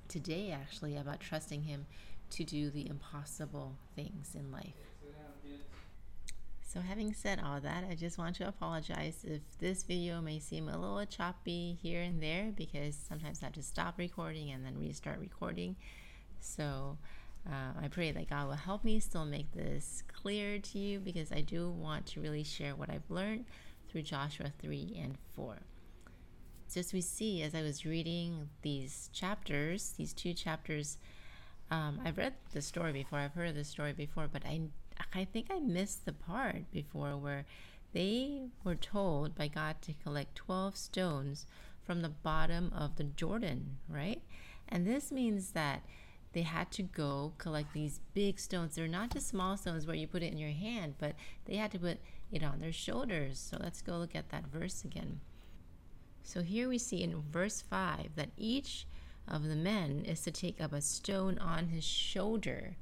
today, 0.08 0.52
actually, 0.52 0.96
about 0.96 1.20
trusting 1.20 1.62
Him 1.62 1.86
to 2.30 2.44
do 2.44 2.70
the 2.70 2.88
impossible 2.88 3.76
things 3.96 4.34
in 4.34 4.52
life. 4.52 4.74
So, 6.66 6.80
having 6.80 7.12
said 7.12 7.38
all 7.44 7.60
that, 7.60 7.84
I 7.90 7.94
just 7.94 8.16
want 8.16 8.36
to 8.36 8.48
apologize 8.48 9.26
if 9.28 9.42
this 9.58 9.82
video 9.82 10.22
may 10.22 10.38
seem 10.38 10.70
a 10.70 10.78
little 10.78 11.04
choppy 11.04 11.78
here 11.82 12.00
and 12.00 12.22
there 12.22 12.50
because 12.56 12.96
sometimes 12.96 13.42
I 13.42 13.46
have 13.46 13.54
to 13.54 13.62
stop 13.62 13.98
recording 13.98 14.50
and 14.50 14.64
then 14.64 14.78
restart 14.78 15.18
recording. 15.18 15.76
So, 16.40 16.96
uh, 17.48 17.80
I 17.82 17.88
pray 17.88 18.12
that 18.12 18.30
God 18.30 18.46
will 18.46 18.54
help 18.54 18.84
me 18.84 19.00
still 19.00 19.24
make 19.24 19.52
this 19.52 20.02
clear 20.12 20.58
to 20.58 20.78
you 20.78 21.00
because 21.00 21.32
I 21.32 21.40
do 21.40 21.70
want 21.70 22.06
to 22.06 22.20
really 22.20 22.44
share 22.44 22.74
what 22.74 22.90
I've 22.90 23.10
learned 23.10 23.46
through 23.88 24.02
Joshua 24.02 24.52
3 24.60 24.98
and 25.02 25.18
4. 25.34 25.56
Just 26.72 26.94
we 26.94 27.00
see 27.00 27.42
as 27.42 27.54
I 27.54 27.62
was 27.62 27.84
reading 27.84 28.48
these 28.62 29.10
chapters, 29.12 29.94
these 29.98 30.12
two 30.12 30.32
chapters, 30.32 30.98
um, 31.70 32.00
I've 32.04 32.16
read 32.16 32.34
the 32.52 32.62
story 32.62 32.92
before, 32.92 33.18
I've 33.18 33.34
heard 33.34 33.54
the 33.54 33.64
story 33.64 33.92
before, 33.92 34.28
but 34.32 34.44
I 34.46 34.62
I 35.14 35.24
think 35.24 35.46
I 35.50 35.58
missed 35.58 36.04
the 36.04 36.12
part 36.12 36.70
before 36.70 37.16
where 37.16 37.44
they 37.92 38.42
were 38.64 38.74
told 38.74 39.34
by 39.34 39.48
God 39.48 39.76
to 39.82 39.94
collect 40.02 40.36
12 40.36 40.76
stones 40.76 41.46
from 41.82 42.00
the 42.00 42.08
bottom 42.08 42.72
of 42.76 42.96
the 42.96 43.04
Jordan, 43.04 43.78
right? 43.88 44.22
And 44.68 44.86
this 44.86 45.10
means 45.10 45.50
that 45.52 45.82
they 46.32 46.42
had 46.42 46.70
to 46.72 46.82
go 46.82 47.32
collect 47.38 47.72
these 47.72 48.00
big 48.14 48.38
stones. 48.38 48.74
They're 48.74 48.88
not 48.88 49.10
just 49.10 49.28
small 49.28 49.56
stones 49.56 49.86
where 49.86 49.96
you 49.96 50.06
put 50.06 50.22
it 50.22 50.32
in 50.32 50.38
your 50.38 50.50
hand, 50.50 50.94
but 50.98 51.14
they 51.44 51.56
had 51.56 51.70
to 51.72 51.78
put 51.78 51.98
it 52.30 52.42
on 52.42 52.60
their 52.60 52.72
shoulders. 52.72 53.38
So 53.38 53.58
let's 53.60 53.82
go 53.82 53.98
look 53.98 54.14
at 54.14 54.30
that 54.30 54.46
verse 54.46 54.84
again. 54.84 55.20
So 56.22 56.42
here 56.42 56.68
we 56.68 56.78
see 56.78 57.02
in 57.02 57.22
verse 57.30 57.60
5 57.60 58.10
that 58.16 58.30
each 58.36 58.86
of 59.28 59.44
the 59.44 59.56
men 59.56 60.04
is 60.06 60.22
to 60.22 60.30
take 60.30 60.60
up 60.60 60.72
a 60.72 60.80
stone 60.80 61.38
on 61.38 61.68
his 61.68 61.84
shoulder. 61.84 62.76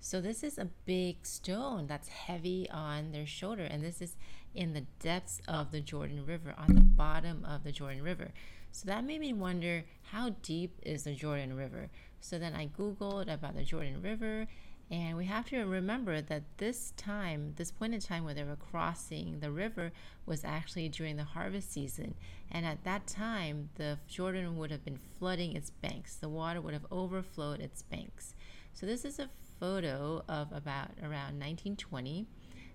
So 0.00 0.20
this 0.20 0.42
is 0.42 0.58
a 0.58 0.68
big 0.84 1.24
stone 1.24 1.86
that's 1.86 2.08
heavy 2.08 2.68
on 2.70 3.12
their 3.12 3.26
shoulder, 3.26 3.62
and 3.62 3.84
this 3.84 4.02
is 4.02 4.16
in 4.54 4.72
the 4.72 4.84
depths 5.00 5.40
of 5.46 5.70
the 5.70 5.80
Jordan 5.80 6.26
River, 6.26 6.54
on 6.58 6.74
the 6.74 6.80
bottom 6.80 7.44
of 7.44 7.62
the 7.64 7.72
Jordan 7.72 8.02
River. 8.02 8.32
So 8.72 8.86
that 8.86 9.04
made 9.04 9.20
me 9.20 9.32
wonder 9.32 9.84
how 10.10 10.30
deep 10.42 10.78
is 10.82 11.04
the 11.04 11.14
Jordan 11.14 11.54
River? 11.54 11.88
So 12.22 12.38
then 12.38 12.54
I 12.54 12.68
Googled 12.68 13.32
about 13.32 13.56
the 13.56 13.64
Jordan 13.64 14.00
River, 14.00 14.46
and 14.92 15.16
we 15.16 15.24
have 15.24 15.48
to 15.48 15.58
remember 15.64 16.20
that 16.20 16.44
this 16.58 16.92
time, 16.96 17.54
this 17.56 17.72
point 17.72 17.94
in 17.94 18.00
time 18.00 18.24
where 18.24 18.32
they 18.32 18.44
were 18.44 18.56
crossing 18.56 19.40
the 19.40 19.50
river, 19.50 19.90
was 20.24 20.44
actually 20.44 20.88
during 20.88 21.16
the 21.16 21.24
harvest 21.24 21.72
season. 21.72 22.14
And 22.50 22.64
at 22.64 22.84
that 22.84 23.08
time, 23.08 23.70
the 23.74 23.98
Jordan 24.06 24.56
would 24.56 24.70
have 24.70 24.84
been 24.84 25.00
flooding 25.18 25.56
its 25.56 25.70
banks, 25.70 26.14
the 26.14 26.28
water 26.28 26.60
would 26.60 26.74
have 26.74 26.86
overflowed 26.92 27.60
its 27.60 27.82
banks. 27.82 28.34
So 28.72 28.86
this 28.86 29.04
is 29.04 29.18
a 29.18 29.28
photo 29.58 30.22
of 30.28 30.52
about 30.52 30.90
around 31.00 31.40
1920. 31.40 32.26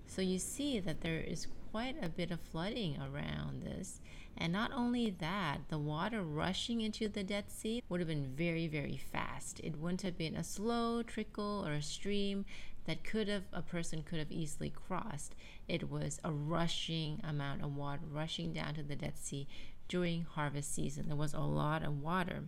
So 0.07 0.21
you 0.21 0.39
see 0.39 0.81
that 0.81 1.01
there 1.01 1.21
is 1.21 1.47
quite 1.71 1.95
a 2.03 2.09
bit 2.09 2.31
of 2.31 2.41
flooding 2.41 2.97
around 2.97 3.63
this. 3.63 4.01
And 4.37 4.53
not 4.53 4.71
only 4.71 5.09
that, 5.09 5.61
the 5.69 5.79
water 5.79 6.21
rushing 6.21 6.81
into 6.81 7.09
the 7.09 7.23
Dead 7.23 7.49
Sea 7.49 7.81
would 7.89 7.99
have 7.99 8.07
been 8.07 8.35
very, 8.35 8.67
very 8.67 8.97
fast. 8.97 9.59
It 9.63 9.77
wouldn't 9.77 10.03
have 10.03 10.17
been 10.17 10.35
a 10.35 10.43
slow 10.43 11.01
trickle 11.01 11.63
or 11.65 11.73
a 11.73 11.81
stream 11.81 12.45
that 12.85 13.03
could 13.03 13.27
have 13.27 13.43
a 13.51 13.61
person 13.61 14.03
could 14.03 14.19
have 14.19 14.31
easily 14.31 14.69
crossed. 14.69 15.35
It 15.67 15.89
was 15.89 16.19
a 16.23 16.31
rushing 16.31 17.19
amount 17.23 17.63
of 17.63 17.75
water 17.75 18.03
rushing 18.09 18.53
down 18.53 18.75
to 18.75 18.83
the 18.83 18.95
Dead 18.95 19.17
Sea 19.17 19.47
during 19.87 20.23
harvest 20.23 20.73
season. 20.73 21.07
There 21.07 21.17
was 21.17 21.33
a 21.33 21.39
lot 21.39 21.83
of 21.83 22.01
water. 22.01 22.43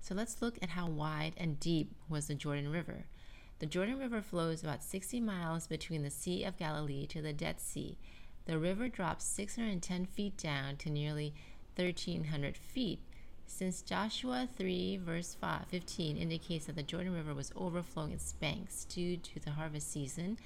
So 0.00 0.14
let's 0.14 0.40
look 0.40 0.58
at 0.62 0.70
how 0.70 0.88
wide 0.88 1.34
and 1.36 1.60
deep 1.60 1.92
was 2.08 2.28
the 2.28 2.34
Jordan 2.34 2.70
River. 2.70 3.06
The 3.58 3.66
Jordan 3.66 3.98
River 3.98 4.22
flows 4.22 4.62
about 4.62 4.84
60 4.84 5.20
miles 5.20 5.66
between 5.66 6.02
the 6.02 6.10
Sea 6.10 6.44
of 6.44 6.56
Galilee 6.56 7.06
to 7.06 7.20
the 7.20 7.32
Dead 7.32 7.60
Sea. 7.60 7.98
The 8.48 8.58
river 8.58 8.88
drops 8.88 9.26
610 9.26 10.06
feet 10.06 10.38
down 10.38 10.76
to 10.78 10.88
nearly 10.88 11.34
1,300 11.76 12.56
feet. 12.56 12.98
Since 13.46 13.82
Joshua 13.82 14.48
3, 14.56 14.96
verse 15.04 15.36
5, 15.38 15.66
15 15.66 16.16
indicates 16.16 16.64
that 16.64 16.74
the 16.74 16.82
Jordan 16.82 17.12
River 17.12 17.34
was 17.34 17.52
overflowing 17.54 18.12
its 18.12 18.32
banks 18.32 18.86
due 18.86 19.18
to 19.18 19.38
the 19.38 19.50
harvest 19.50 19.92
season, 19.92 20.38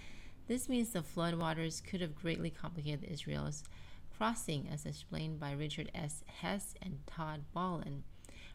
this 0.48 0.68
means 0.68 0.88
the 0.88 1.04
floodwaters 1.04 1.80
could 1.80 2.00
have 2.00 2.20
greatly 2.20 2.50
complicated 2.50 3.04
Israel's 3.04 3.62
crossing, 4.18 4.68
as 4.72 4.84
explained 4.84 5.38
by 5.38 5.52
Richard 5.52 5.92
S. 5.94 6.24
Hess 6.26 6.74
and 6.82 6.98
Todd 7.06 7.42
Bolen. 7.54 8.02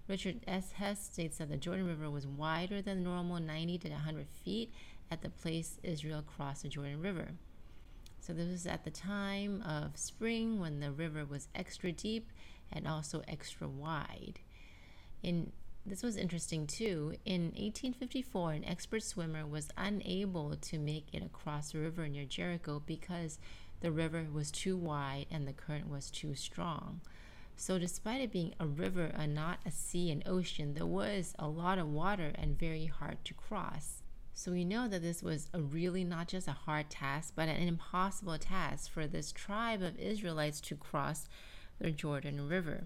Richard 0.10 0.42
S. 0.46 0.74
Hess 0.74 1.06
states 1.06 1.38
that 1.38 1.50
the 1.50 1.56
Jordan 1.56 1.88
River 1.88 2.10
was 2.10 2.28
wider 2.28 2.82
than 2.82 3.02
normal 3.02 3.40
90 3.40 3.78
to 3.78 3.90
100 3.92 4.28
feet 4.28 4.74
at 5.10 5.22
the 5.22 5.30
place 5.30 5.80
Israel 5.84 6.22
crossed 6.22 6.64
the 6.64 6.68
Jordan 6.68 7.00
River. 7.00 7.30
So 8.28 8.34
this 8.34 8.52
was 8.52 8.68
at 8.68 8.84
the 8.84 8.92
time 8.92 9.62
of 9.62 9.98
spring 9.98 10.60
when 10.60 10.82
the 10.82 10.92
river 10.92 11.24
was 11.24 11.48
extra 11.56 11.94
deep 11.94 12.30
and 12.70 12.86
also 12.86 13.24
extra 13.26 13.70
wide. 13.70 14.42
In 15.24 15.54
this 15.86 16.04
was 16.04 16.18
interesting 16.18 16.68
too. 16.68 17.16
In 17.24 17.44
1854, 17.56 18.52
an 18.52 18.66
expert 18.66 19.04
swimmer 19.04 19.48
was 19.48 19.70
unable 19.78 20.58
to 20.58 20.78
make 20.78 21.08
it 21.14 21.24
across 21.24 21.72
the 21.72 21.80
river 21.80 22.10
near 22.10 22.26
Jericho 22.26 22.84
because 22.86 23.40
the 23.80 23.94
river 23.94 24.28
was 24.30 24.52
too 24.52 24.76
wide 24.76 25.28
and 25.32 25.48
the 25.48 25.54
current 25.54 25.90
was 25.90 26.12
too 26.12 26.36
strong. 26.36 27.00
So, 27.56 27.80
despite 27.80 28.20
it 28.20 28.34
being 28.34 28.54
a 28.60 28.68
river 28.68 29.06
and 29.06 29.34
not 29.34 29.60
a 29.66 29.72
sea 29.72 30.12
and 30.12 30.28
ocean, 30.28 30.74
there 30.74 30.86
was 30.86 31.34
a 31.40 31.48
lot 31.48 31.80
of 31.80 31.88
water 31.88 32.34
and 32.36 32.60
very 32.60 32.88
hard 32.88 33.24
to 33.24 33.34
cross. 33.34 34.04
So, 34.40 34.52
we 34.52 34.66
know 34.66 34.88
that 34.88 35.02
this 35.02 35.24
was 35.24 35.50
a 35.52 35.60
really 35.60 36.04
not 36.04 36.28
just 36.28 36.48
a 36.48 36.52
hard 36.52 36.92
task, 36.92 37.34
but 37.36 37.50
an 37.50 37.68
impossible 37.68 38.38
task 38.38 38.92
for 38.92 39.08
this 39.08 39.32
tribe 39.32 39.82
of 39.82 39.98
Israelites 39.98 40.62
to 40.62 40.76
cross 40.76 41.28
the 41.80 41.90
Jordan 41.90 42.48
River. 42.48 42.84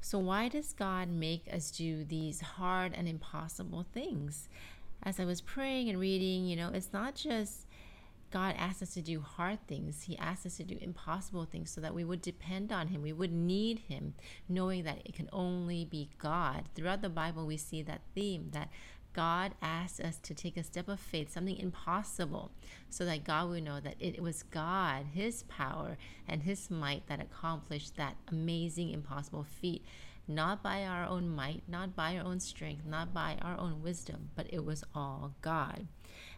So, 0.00 0.18
why 0.18 0.48
does 0.48 0.72
God 0.72 1.10
make 1.10 1.46
us 1.52 1.70
do 1.70 2.04
these 2.04 2.40
hard 2.40 2.94
and 2.94 3.06
impossible 3.06 3.84
things? 3.92 4.48
As 5.02 5.20
I 5.20 5.26
was 5.26 5.42
praying 5.42 5.90
and 5.90 6.00
reading, 6.00 6.46
you 6.46 6.56
know, 6.56 6.70
it's 6.72 6.94
not 6.94 7.16
just 7.16 7.66
God 8.30 8.54
asked 8.56 8.80
us 8.80 8.94
to 8.94 9.02
do 9.02 9.20
hard 9.20 9.58
things. 9.66 10.04
He 10.04 10.16
asked 10.16 10.46
us 10.46 10.56
to 10.56 10.64
do 10.64 10.78
impossible 10.80 11.44
things 11.44 11.70
so 11.70 11.82
that 11.82 11.94
we 11.94 12.02
would 12.02 12.22
depend 12.22 12.72
on 12.72 12.88
Him. 12.88 13.02
We 13.02 13.12
would 13.12 13.30
need 13.30 13.80
Him, 13.90 14.14
knowing 14.48 14.84
that 14.84 15.02
it 15.04 15.12
can 15.12 15.28
only 15.34 15.84
be 15.84 16.08
God. 16.16 16.70
Throughout 16.74 17.02
the 17.02 17.10
Bible, 17.10 17.46
we 17.46 17.58
see 17.58 17.82
that 17.82 18.00
theme 18.14 18.48
that 18.52 18.70
God 19.12 19.54
asked 19.60 20.00
us 20.00 20.18
to 20.18 20.34
take 20.34 20.56
a 20.56 20.62
step 20.62 20.88
of 20.88 21.00
faith, 21.00 21.32
something 21.32 21.56
impossible, 21.56 22.50
so 22.88 23.04
that 23.04 23.24
God 23.24 23.48
would 23.50 23.64
know 23.64 23.80
that 23.80 23.96
it 23.98 24.22
was 24.22 24.42
God, 24.42 25.06
His 25.12 25.42
power, 25.44 25.96
and 26.26 26.42
His 26.42 26.70
might 26.70 27.06
that 27.06 27.20
accomplished 27.20 27.96
that 27.96 28.16
amazing, 28.28 28.90
impossible 28.90 29.44
feat. 29.44 29.84
Not 30.28 30.62
by 30.62 30.84
our 30.84 31.04
own 31.04 31.28
might, 31.28 31.62
not 31.68 31.96
by 31.96 32.16
our 32.16 32.24
own 32.24 32.40
strength, 32.40 32.86
not 32.86 33.12
by 33.12 33.38
our 33.42 33.58
own 33.58 33.82
wisdom, 33.82 34.30
but 34.34 34.46
it 34.50 34.64
was 34.64 34.84
all 34.94 35.34
God. 35.42 35.86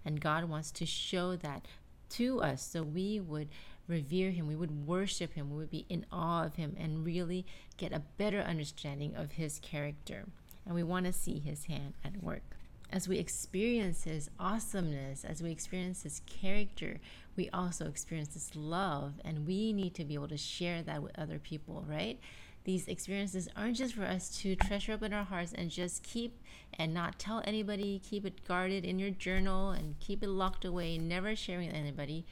And 0.04 0.20
God 0.20 0.44
wants 0.44 0.70
to 0.72 0.86
show 0.86 1.36
that 1.36 1.66
to 2.10 2.40
us 2.40 2.62
so 2.62 2.82
we 2.82 3.20
would 3.20 3.48
revere 3.86 4.30
him, 4.30 4.46
we 4.46 4.56
would 4.56 4.86
worship 4.86 5.34
him, 5.34 5.50
we 5.50 5.56
would 5.56 5.70
be 5.70 5.86
in 5.88 6.06
awe 6.10 6.44
of 6.44 6.56
him, 6.56 6.74
and 6.78 7.04
really 7.04 7.44
get 7.76 7.92
a 7.92 8.02
better 8.16 8.40
understanding 8.40 9.14
of 9.14 9.32
his 9.32 9.58
character. 9.58 10.24
And 10.64 10.74
we 10.74 10.82
want 10.82 11.06
to 11.06 11.12
see 11.12 11.38
his 11.38 11.64
hand 11.64 11.94
at 12.04 12.22
work. 12.22 12.56
As 12.94 13.08
we 13.08 13.18
experience 13.18 14.04
his 14.04 14.30
awesomeness, 14.38 15.24
as 15.24 15.42
we 15.42 15.50
experience 15.50 16.04
his 16.04 16.22
character, 16.26 17.00
we 17.36 17.50
also 17.50 17.86
experience 17.86 18.28
this 18.28 18.52
love, 18.54 19.14
and 19.24 19.46
we 19.46 19.72
need 19.72 19.94
to 19.96 20.04
be 20.04 20.14
able 20.14 20.28
to 20.28 20.38
share 20.38 20.80
that 20.84 21.02
with 21.02 21.18
other 21.18 21.40
people, 21.40 21.84
right? 21.88 22.20
these 22.64 22.88
experiences 22.88 23.46
aren't 23.56 23.76
just 23.76 23.94
for 23.94 24.04
us 24.04 24.30
to 24.38 24.56
treasure 24.56 24.94
up 24.94 25.02
in 25.02 25.12
our 25.12 25.24
hearts 25.24 25.52
and 25.52 25.70
just 25.70 26.02
keep 26.02 26.40
and 26.78 26.94
not 26.94 27.18
tell 27.18 27.42
anybody, 27.44 28.00
keep 28.02 28.24
it 28.24 28.44
guarded 28.44 28.84
in 28.84 28.98
your 28.98 29.10
journal 29.10 29.70
and 29.70 30.00
keep 30.00 30.22
it 30.22 30.28
locked 30.28 30.64
away, 30.64 30.96
never 30.96 31.36
sharing 31.36 31.66
with 31.66 31.76
anybody. 31.76 32.24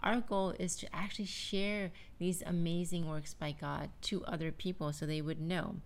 Our 0.00 0.20
goal 0.20 0.54
is 0.58 0.76
to 0.76 0.94
actually 0.94 1.26
share 1.26 1.92
these 2.18 2.42
amazing 2.46 3.08
works 3.08 3.34
by 3.34 3.52
God 3.52 3.90
to 4.02 4.24
other 4.24 4.50
people 4.50 4.92
so 4.92 5.04
they 5.04 5.20
would 5.20 5.40
know. 5.40 5.76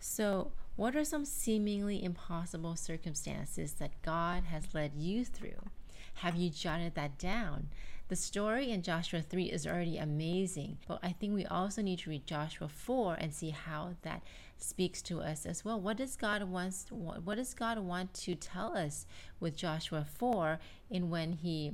So, 0.00 0.50
what 0.76 0.96
are 0.96 1.04
some 1.04 1.24
seemingly 1.24 2.02
impossible 2.02 2.76
circumstances 2.76 3.74
that 3.74 4.02
God 4.02 4.44
has 4.44 4.74
led 4.74 4.92
you 4.96 5.24
through? 5.24 5.70
Have 6.14 6.36
you 6.36 6.50
jotted 6.50 6.94
that 6.94 7.18
down? 7.18 7.68
The 8.08 8.16
story 8.16 8.70
in 8.70 8.82
Joshua 8.82 9.22
3 9.22 9.44
is 9.44 9.66
already 9.66 9.96
amazing, 9.96 10.78
but 10.86 10.98
I 11.02 11.12
think 11.12 11.32
we 11.32 11.46
also 11.46 11.80
need 11.80 12.00
to 12.00 12.10
read 12.10 12.26
Joshua 12.26 12.68
4 12.68 13.14
and 13.14 13.32
see 13.32 13.50
how 13.50 13.94
that 14.02 14.22
speaks 14.58 15.00
to 15.02 15.20
us 15.20 15.46
as 15.46 15.64
well. 15.64 15.80
What 15.80 15.96
does 15.96 16.16
God 16.16 16.42
wants 16.42 16.86
what 16.90 17.36
does 17.36 17.54
God 17.54 17.78
want 17.78 18.12
to 18.14 18.34
tell 18.34 18.76
us 18.76 19.06
with 19.40 19.56
Joshua 19.56 20.04
4 20.04 20.58
in 20.90 21.08
when 21.08 21.32
he 21.32 21.72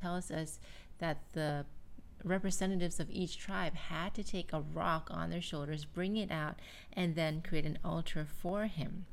tells 0.00 0.30
us 0.30 0.58
that 0.98 1.18
the 1.32 1.66
representatives 2.24 3.00
of 3.00 3.10
each 3.10 3.38
tribe 3.38 3.74
had 3.74 4.14
to 4.14 4.22
take 4.22 4.52
a 4.52 4.60
rock 4.60 5.08
on 5.10 5.30
their 5.30 5.42
shoulders, 5.42 5.84
bring 5.84 6.16
it 6.16 6.30
out, 6.30 6.58
and 6.92 7.14
then 7.14 7.42
create 7.42 7.66
an 7.66 7.78
altar 7.84 8.26
for 8.26 8.66
him. 8.66 9.06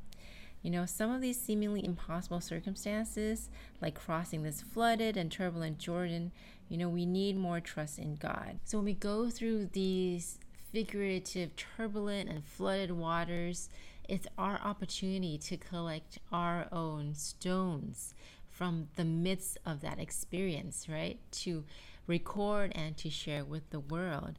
You 0.62 0.70
know, 0.70 0.86
some 0.86 1.12
of 1.12 1.20
these 1.20 1.40
seemingly 1.40 1.84
impossible 1.84 2.40
circumstances, 2.40 3.48
like 3.80 3.94
crossing 3.94 4.42
this 4.42 4.60
flooded 4.60 5.16
and 5.16 5.30
turbulent 5.30 5.78
Jordan, 5.78 6.32
you 6.68 6.76
know, 6.76 6.88
we 6.88 7.06
need 7.06 7.36
more 7.36 7.60
trust 7.60 7.98
in 7.98 8.16
God. 8.16 8.58
So 8.64 8.78
when 8.78 8.84
we 8.84 8.94
go 8.94 9.30
through 9.30 9.66
these 9.72 10.38
figurative, 10.72 11.50
turbulent, 11.56 12.28
and 12.28 12.44
flooded 12.44 12.90
waters, 12.90 13.68
it's 14.08 14.26
our 14.36 14.60
opportunity 14.64 15.38
to 15.38 15.56
collect 15.56 16.18
our 16.32 16.66
own 16.72 17.14
stones 17.14 18.14
from 18.50 18.88
the 18.96 19.04
midst 19.04 19.58
of 19.64 19.80
that 19.82 20.00
experience, 20.00 20.88
right? 20.88 21.18
To 21.30 21.64
record 22.08 22.72
and 22.74 22.96
to 22.96 23.10
share 23.10 23.44
with 23.44 23.70
the 23.70 23.80
world. 23.80 24.38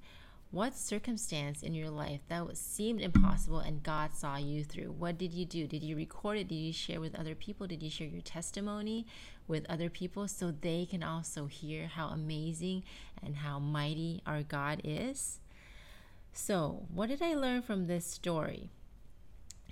What 0.52 0.76
circumstance 0.76 1.62
in 1.62 1.76
your 1.76 1.92
life 1.92 2.22
that 2.28 2.58
seemed 2.58 3.02
impossible 3.02 3.60
and 3.60 3.84
God 3.84 4.16
saw 4.16 4.38
you 4.38 4.64
through? 4.64 4.92
What 4.92 5.20
did 5.20 5.32
you 5.32 5.46
do? 5.46 5.68
Did 5.68 5.84
you 5.84 5.96
record 5.96 6.40
it? 6.40 6.48
Did 6.48 6.56
you 6.56 6.74
share 6.74 7.00
with 7.00 7.14
other 7.14 7.36
people? 7.36 7.68
Did 7.68 7.84
you 7.84 7.90
share 7.92 8.08
your 8.08 8.24
testimony 8.24 9.06
with 9.48 9.70
other 9.70 9.92
people 9.92 10.28
so 10.28 10.50
they 10.50 10.88
can 10.90 11.04
also 11.04 11.46
hear 11.46 11.86
how 11.86 12.08
amazing 12.08 12.84
and 13.22 13.38
how 13.38 13.60
mighty 13.60 14.24
our 14.26 14.42
God 14.42 14.82
is? 14.84 15.40
So, 16.34 16.88
what 16.92 17.10
did 17.10 17.22
I 17.22 17.36
learn 17.36 17.62
from 17.62 17.86
this 17.86 18.06
story? 18.06 18.72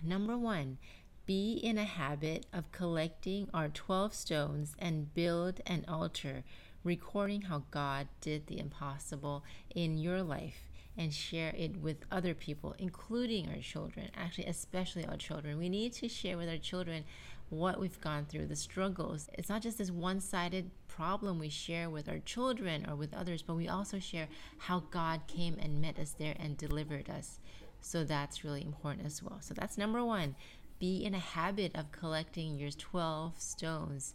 Number 0.04 0.38
one, 0.38 0.78
be 1.26 1.54
in 1.54 1.80
a 1.80 1.86
habit 1.86 2.46
of 2.54 2.72
collecting 2.72 3.50
our 3.52 3.68
12 3.68 4.14
stones 4.14 4.76
and 4.78 5.14
build 5.14 5.60
an 5.66 5.86
altar 5.88 6.44
recording 6.88 7.42
how 7.42 7.64
God 7.70 8.08
did 8.22 8.48
the 8.48 8.60
impossible 8.60 9.44
in 9.76 9.98
your 9.98 10.24
life 10.24 10.70
and 10.98 11.14
share 11.14 11.54
it 11.58 11.76
with 11.76 11.98
other 12.10 12.34
people, 12.34 12.74
including 12.80 13.50
our 13.50 13.60
children, 13.60 14.10
actually, 14.16 14.46
especially 14.46 15.06
our 15.06 15.18
children. 15.18 15.58
We 15.58 15.68
need 15.68 15.92
to 15.94 16.08
share 16.08 16.38
with 16.38 16.48
our 16.48 16.58
children 16.58 17.04
what 17.50 17.78
we've 17.78 18.00
gone 18.00 18.26
through, 18.26 18.46
the 18.46 18.56
struggles. 18.56 19.30
It's 19.34 19.50
not 19.50 19.62
just 19.62 19.78
this 19.80 19.92
one 19.92 20.22
sided 20.22 20.72
problem 20.88 21.40
we 21.40 21.50
share 21.50 21.90
with 21.90 22.08
our 22.08 22.20
children 22.20 22.90
or 22.90 22.96
with 22.96 23.14
others, 23.14 23.42
but 23.42 23.56
we 23.56 23.68
also 23.68 24.00
share 24.00 24.30
how 24.58 24.84
God 24.90 25.22
came 25.28 25.58
and 25.62 25.82
met 25.82 26.00
us 26.00 26.16
there 26.18 26.36
and 26.40 26.58
delivered 26.58 27.10
us. 27.10 27.40
So 27.82 28.06
that's 28.06 28.46
really 28.46 28.64
important 28.64 29.06
as 29.06 29.22
well. 29.22 29.40
So 29.42 29.54
that's 29.54 29.78
number 29.78 30.06
one. 30.06 30.38
Be 30.80 31.04
in 31.04 31.14
a 31.14 31.20
habit 31.20 31.76
of 31.76 31.92
collecting 31.92 32.58
your 32.58 32.72
12 32.72 33.42
stones 33.42 34.14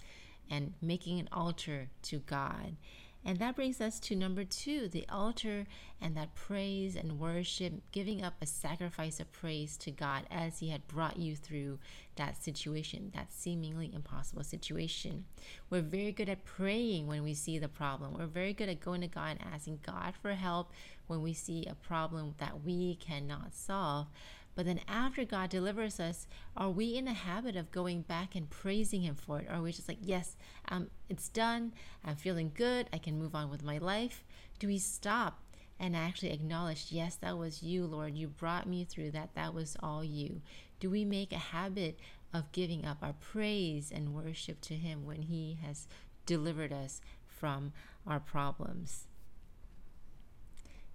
and 0.50 0.74
making 0.80 1.18
an 1.18 1.28
altar 1.32 1.88
to 2.02 2.18
God. 2.18 2.76
And 3.24 3.38
that 3.38 3.54
brings 3.54 3.80
us 3.80 4.00
to 4.00 4.16
number 4.16 4.42
two 4.42 4.88
the 4.88 5.06
altar 5.08 5.66
and 6.00 6.16
that 6.16 6.34
praise 6.34 6.96
and 6.96 7.20
worship, 7.20 7.74
giving 7.92 8.24
up 8.24 8.34
a 8.40 8.46
sacrifice 8.46 9.20
of 9.20 9.30
praise 9.30 9.76
to 9.78 9.92
God 9.92 10.24
as 10.28 10.58
He 10.58 10.70
had 10.70 10.88
brought 10.88 11.16
you 11.16 11.36
through 11.36 11.78
that 12.16 12.42
situation, 12.42 13.12
that 13.14 13.32
seemingly 13.32 13.92
impossible 13.94 14.42
situation. 14.42 15.24
We're 15.70 15.82
very 15.82 16.10
good 16.10 16.28
at 16.28 16.44
praying 16.44 17.06
when 17.06 17.22
we 17.22 17.34
see 17.34 17.58
the 17.58 17.68
problem. 17.68 18.14
We're 18.18 18.26
very 18.26 18.52
good 18.52 18.68
at 18.68 18.80
going 18.80 19.02
to 19.02 19.06
God 19.06 19.36
and 19.40 19.54
asking 19.54 19.80
God 19.86 20.14
for 20.20 20.32
help 20.32 20.72
when 21.06 21.22
we 21.22 21.32
see 21.32 21.64
a 21.66 21.74
problem 21.74 22.34
that 22.38 22.64
we 22.64 22.96
cannot 22.96 23.54
solve. 23.54 24.08
But 24.54 24.66
then 24.66 24.80
after 24.86 25.24
God 25.24 25.50
delivers 25.50 25.98
us, 25.98 26.26
are 26.56 26.70
we 26.70 26.96
in 26.96 27.08
a 27.08 27.14
habit 27.14 27.56
of 27.56 27.70
going 27.70 28.02
back 28.02 28.34
and 28.34 28.50
praising 28.50 29.02
Him 29.02 29.14
for 29.14 29.40
it? 29.40 29.46
Or 29.48 29.54
are 29.54 29.62
we 29.62 29.72
just 29.72 29.88
like, 29.88 29.98
yes, 30.02 30.36
um, 30.68 30.88
it's 31.08 31.28
done. 31.28 31.72
I'm 32.04 32.16
feeling 32.16 32.52
good. 32.54 32.88
I 32.92 32.98
can 32.98 33.18
move 33.18 33.34
on 33.34 33.50
with 33.50 33.64
my 33.64 33.78
life. 33.78 34.24
Do 34.58 34.66
we 34.66 34.78
stop 34.78 35.40
and 35.80 35.96
actually 35.96 36.32
acknowledge, 36.32 36.86
yes, 36.90 37.16
that 37.16 37.38
was 37.38 37.62
you, 37.62 37.86
Lord. 37.86 38.16
You 38.16 38.28
brought 38.28 38.68
me 38.68 38.84
through 38.84 39.12
that. 39.12 39.34
That 39.34 39.54
was 39.54 39.76
all 39.82 40.04
you. 40.04 40.42
Do 40.80 40.90
we 40.90 41.04
make 41.04 41.32
a 41.32 41.38
habit 41.38 41.98
of 42.32 42.52
giving 42.52 42.84
up 42.84 42.98
our 43.02 43.14
praise 43.14 43.90
and 43.92 44.14
worship 44.14 44.60
to 44.62 44.74
Him 44.74 45.06
when 45.06 45.22
He 45.22 45.58
has 45.64 45.88
delivered 46.26 46.72
us 46.72 47.00
from 47.26 47.72
our 48.06 48.20
problems? 48.20 49.06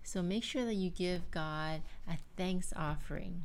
So 0.08 0.22
make 0.22 0.46
sure 0.46 0.64
that 0.64 0.76
you 0.76 0.90
give 0.90 1.30
God 1.32 1.82
a 2.08 2.18
thanks 2.38 2.72
offering 2.78 3.44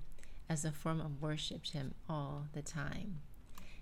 as 0.48 0.64
a 0.64 0.70
form 0.70 1.00
of 1.00 1.20
worship 1.20 1.64
to 1.64 1.72
Him 1.72 1.94
all 2.08 2.46
the 2.52 2.62
time. 2.62 3.18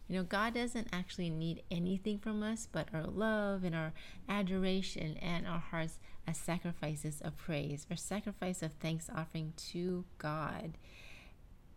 You 0.09 0.17
know, 0.17 0.23
God 0.23 0.55
doesn't 0.55 0.89
actually 0.91 1.29
need 1.29 1.63
anything 1.71 2.19
from 2.19 2.43
us 2.43 2.67
but 2.73 2.89
our 2.95 3.05
love 3.05 3.65
and 3.65 3.75
our 3.75 3.93
adoration 4.31 5.19
and 5.19 5.47
our 5.47 5.59
hearts 5.59 5.99
as 6.27 6.39
sacrifices 6.39 7.21
of 7.21 7.37
praise 7.37 7.87
or 7.91 7.97
sacrifice 7.97 8.63
of 8.63 8.73
thanks 8.73 9.11
offering 9.15 9.53
to 9.73 10.07
God. 10.17 10.79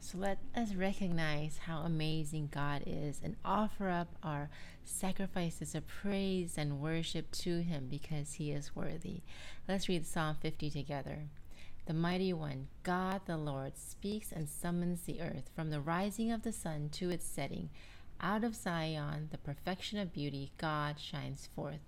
So 0.04 0.18
let 0.18 0.40
us 0.54 0.74
recognize 0.74 1.60
how 1.60 1.78
amazing 1.78 2.50
God 2.52 2.84
is 2.86 3.22
and 3.24 3.38
offer 3.46 3.88
up 3.88 4.10
our 4.22 4.50
sacrifices 4.84 5.76
of 5.76 5.88
praise 5.88 6.58
and 6.58 6.82
worship 6.82 7.32
to 7.32 7.62
Him 7.62 7.88
because 7.90 8.34
He 8.34 8.52
is 8.52 8.76
worthy. 8.76 9.22
Let's 9.66 9.88
read 9.88 10.06
Psalm 10.06 10.36
50 10.42 10.70
together. 10.72 11.20
The 11.86 11.94
mighty 11.94 12.34
one, 12.34 12.68
God 12.84 13.22
the 13.26 13.38
Lord, 13.38 13.78
speaks 13.78 14.34
and 14.34 14.50
summons 14.50 15.04
the 15.04 15.22
earth 15.22 15.50
from 15.56 15.70
the 15.70 15.80
rising 15.80 16.34
of 16.34 16.42
the 16.42 16.52
sun 16.52 16.90
to 16.94 17.10
its 17.10 17.26
setting. 17.26 17.70
Out 18.20 18.44
of 18.44 18.56
Zion, 18.56 19.30
the 19.32 19.38
perfection 19.38 20.00
of 20.00 20.12
beauty, 20.12 20.52
God 20.58 21.00
shines 21.00 21.48
forth. 21.56 21.80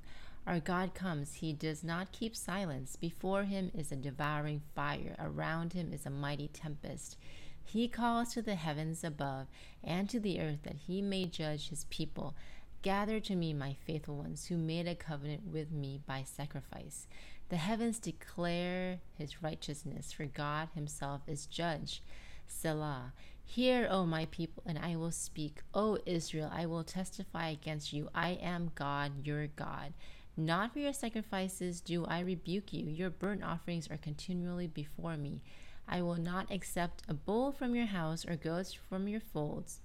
Our 0.47 0.61
God 0.61 0.93
comes, 0.93 1.35
he 1.35 1.51
does 1.51 1.83
not 1.83 2.13
keep 2.13 2.33
silence. 2.33 2.95
Before 2.95 3.43
him 3.43 3.71
is 3.73 3.91
a 3.91 3.97
devouring 3.97 4.61
fire, 4.73 5.17
around 5.19 5.73
him 5.73 5.91
is 5.91 6.05
a 6.05 6.09
mighty 6.09 6.47
tempest. 6.47 7.17
He 7.65 7.87
calls 7.87 8.33
to 8.33 8.41
the 8.41 8.55
heavens 8.55 9.03
above 9.03 9.47
and 9.83 10.09
to 10.09 10.19
the 10.19 10.39
earth 10.39 10.59
that 10.63 10.77
he 10.87 11.01
may 11.01 11.25
judge 11.25 11.69
his 11.69 11.85
people. 11.89 12.35
Gather 12.81 13.19
to 13.21 13.35
me, 13.35 13.51
my 13.51 13.75
faithful 13.85 14.17
ones, 14.17 14.45
who 14.45 14.57
made 14.57 14.87
a 14.87 14.95
covenant 14.95 15.47
with 15.51 15.71
me 15.71 15.99
by 16.05 16.23
sacrifice. 16.23 17.07
The 17.49 17.57
heavens 17.57 17.99
declare 17.99 18.99
his 19.17 19.41
righteousness, 19.41 20.11
for 20.11 20.25
God 20.25 20.69
himself 20.73 21.21
is 21.27 21.47
judge. 21.47 22.01
Selah. 22.47 23.13
Hear, 23.43 23.87
O 23.89 24.05
my 24.05 24.25
people, 24.25 24.63
and 24.65 24.79
I 24.79 24.95
will 24.95 25.11
speak. 25.11 25.61
O 25.73 25.99
Israel, 26.05 26.51
I 26.53 26.65
will 26.65 26.83
testify 26.83 27.49
against 27.49 27.93
you. 27.93 28.09
I 28.13 28.39
am 28.41 28.71
God, 28.75 29.25
your 29.25 29.47
God. 29.47 29.93
Not 30.37 30.73
for 30.73 30.79
your 30.79 30.93
sacrifices 30.93 31.79
do 31.79 32.05
I 32.05 32.19
rebuke 32.19 32.73
you. 32.73 32.87
Your 32.87 33.09
burnt 33.09 33.43
offerings 33.43 33.89
are 33.89 33.97
continually 33.97 34.67
before 34.67 35.15
me. 35.15 35.41
I 35.87 36.01
will 36.01 36.17
not 36.17 36.51
accept 36.51 37.03
a 37.07 37.13
bull 37.13 37.51
from 37.51 37.75
your 37.75 37.85
house 37.85 38.25
or 38.25 38.35
goats 38.35 38.73
from 38.73 39.07
your 39.07 39.19
folds. 39.19 39.79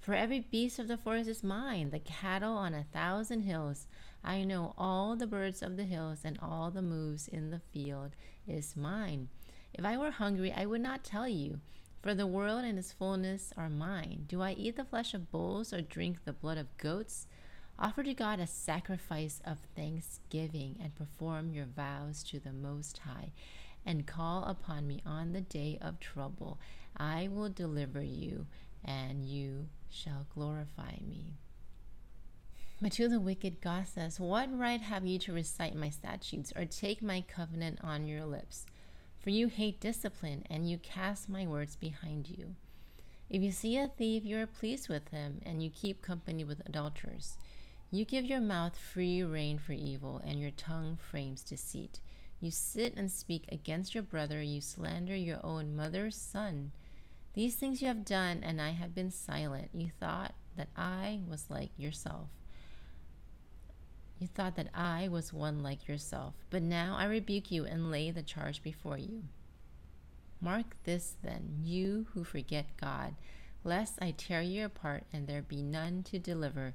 For 0.00 0.14
every 0.14 0.40
beast 0.40 0.78
of 0.78 0.88
the 0.88 0.96
forest 0.96 1.28
is 1.28 1.42
mine, 1.42 1.90
the 1.90 1.98
cattle 1.98 2.54
on 2.56 2.74
a 2.74 2.84
thousand 2.84 3.42
hills. 3.42 3.86
I 4.22 4.44
know 4.44 4.74
all 4.76 5.16
the 5.16 5.26
birds 5.26 5.62
of 5.62 5.76
the 5.76 5.84
hills, 5.84 6.20
and 6.24 6.38
all 6.40 6.70
the 6.70 6.82
moves 6.82 7.28
in 7.28 7.50
the 7.50 7.60
field 7.72 8.12
is 8.46 8.76
mine. 8.76 9.28
If 9.72 9.84
I 9.84 9.96
were 9.96 10.10
hungry, 10.10 10.52
I 10.52 10.66
would 10.66 10.80
not 10.80 11.04
tell 11.04 11.28
you, 11.28 11.60
for 12.02 12.14
the 12.14 12.26
world 12.26 12.64
and 12.64 12.78
its 12.78 12.92
fullness 12.92 13.52
are 13.56 13.68
mine. 13.68 14.26
Do 14.28 14.42
I 14.42 14.52
eat 14.52 14.76
the 14.76 14.84
flesh 14.84 15.12
of 15.12 15.30
bulls 15.30 15.72
or 15.72 15.80
drink 15.80 16.24
the 16.24 16.32
blood 16.32 16.58
of 16.58 16.76
goats? 16.76 17.26
Offer 17.78 18.04
to 18.04 18.14
God 18.14 18.40
a 18.40 18.46
sacrifice 18.46 19.40
of 19.44 19.58
thanksgiving 19.74 20.78
and 20.82 20.94
perform 20.94 21.50
your 21.52 21.66
vows 21.66 22.22
to 22.24 22.38
the 22.38 22.52
Most 22.52 22.98
High 22.98 23.32
and 23.86 24.06
call 24.06 24.44
upon 24.44 24.86
me 24.86 25.00
on 25.06 25.32
the 25.32 25.40
day 25.40 25.78
of 25.80 26.00
trouble. 26.00 26.58
I 26.96 27.28
will 27.32 27.48
deliver 27.48 28.02
you, 28.02 28.46
and 28.84 29.24
you 29.24 29.68
shall 29.88 30.26
glorify 30.34 30.96
me. 31.06 31.34
But 32.82 32.92
to 32.92 33.08
the 33.08 33.20
wicked 33.20 33.62
God 33.62 33.86
says, 33.86 34.20
What 34.20 34.56
right 34.56 34.80
have 34.80 35.06
you 35.06 35.18
to 35.20 35.32
recite 35.32 35.74
my 35.74 35.88
statutes 35.88 36.52
or 36.54 36.66
take 36.66 37.02
my 37.02 37.22
covenant 37.22 37.78
on 37.82 38.06
your 38.06 38.26
lips? 38.26 38.66
For 39.18 39.30
you 39.30 39.48
hate 39.48 39.80
discipline, 39.80 40.44
and 40.50 40.68
you 40.68 40.78
cast 40.78 41.28
my 41.28 41.46
words 41.46 41.74
behind 41.76 42.28
you. 42.28 42.54
If 43.30 43.42
you 43.42 43.50
see 43.50 43.78
a 43.78 43.88
thief, 43.88 44.24
you 44.24 44.38
are 44.38 44.46
pleased 44.46 44.88
with 44.88 45.08
him, 45.08 45.40
and 45.44 45.62
you 45.62 45.70
keep 45.70 46.02
company 46.02 46.44
with 46.44 46.62
adulterers. 46.66 47.36
You 47.90 48.04
give 48.04 48.24
your 48.24 48.40
mouth 48.40 48.76
free 48.76 49.22
rein 49.22 49.58
for 49.58 49.72
evil, 49.72 50.20
and 50.24 50.38
your 50.38 50.50
tongue 50.50 50.98
frames 51.10 51.42
deceit. 51.42 52.00
You 52.40 52.50
sit 52.50 52.94
and 52.96 53.10
speak 53.10 53.46
against 53.50 53.94
your 53.94 54.02
brother, 54.02 54.42
you 54.42 54.60
slander 54.60 55.16
your 55.16 55.40
own 55.44 55.74
mother's 55.74 56.16
son. 56.16 56.72
These 57.34 57.56
things 57.56 57.80
you 57.80 57.88
have 57.88 58.04
done, 58.04 58.42
and 58.42 58.60
I 58.60 58.70
have 58.70 58.94
been 58.94 59.10
silent. 59.10 59.70
You 59.74 59.90
thought 60.00 60.34
that 60.56 60.68
I 60.76 61.20
was 61.28 61.50
like 61.50 61.70
yourself. 61.76 62.28
You 64.18 64.26
thought 64.26 64.56
that 64.56 64.70
I 64.74 65.08
was 65.08 65.32
one 65.32 65.62
like 65.62 65.88
yourself. 65.88 66.34
But 66.48 66.62
now 66.62 66.96
I 66.98 67.04
rebuke 67.04 67.50
you 67.50 67.66
and 67.66 67.90
lay 67.90 68.10
the 68.10 68.22
charge 68.22 68.62
before 68.62 68.96
you. 68.96 69.24
Mark 70.40 70.76
this 70.84 71.16
then, 71.22 71.58
you 71.62 72.06
who 72.12 72.24
forget 72.24 72.76
God, 72.80 73.14
lest 73.64 73.98
I 74.00 74.12
tear 74.12 74.40
you 74.40 74.64
apart 74.64 75.04
and 75.12 75.26
there 75.26 75.42
be 75.42 75.62
none 75.62 76.02
to 76.04 76.18
deliver. 76.18 76.74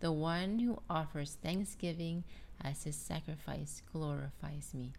The 0.00 0.12
one 0.12 0.60
who 0.60 0.82
offers 0.88 1.36
thanksgiving 1.42 2.24
as 2.62 2.84
his 2.84 2.96
sacrifice 2.96 3.82
glorifies 3.92 4.72
me. 4.74 4.92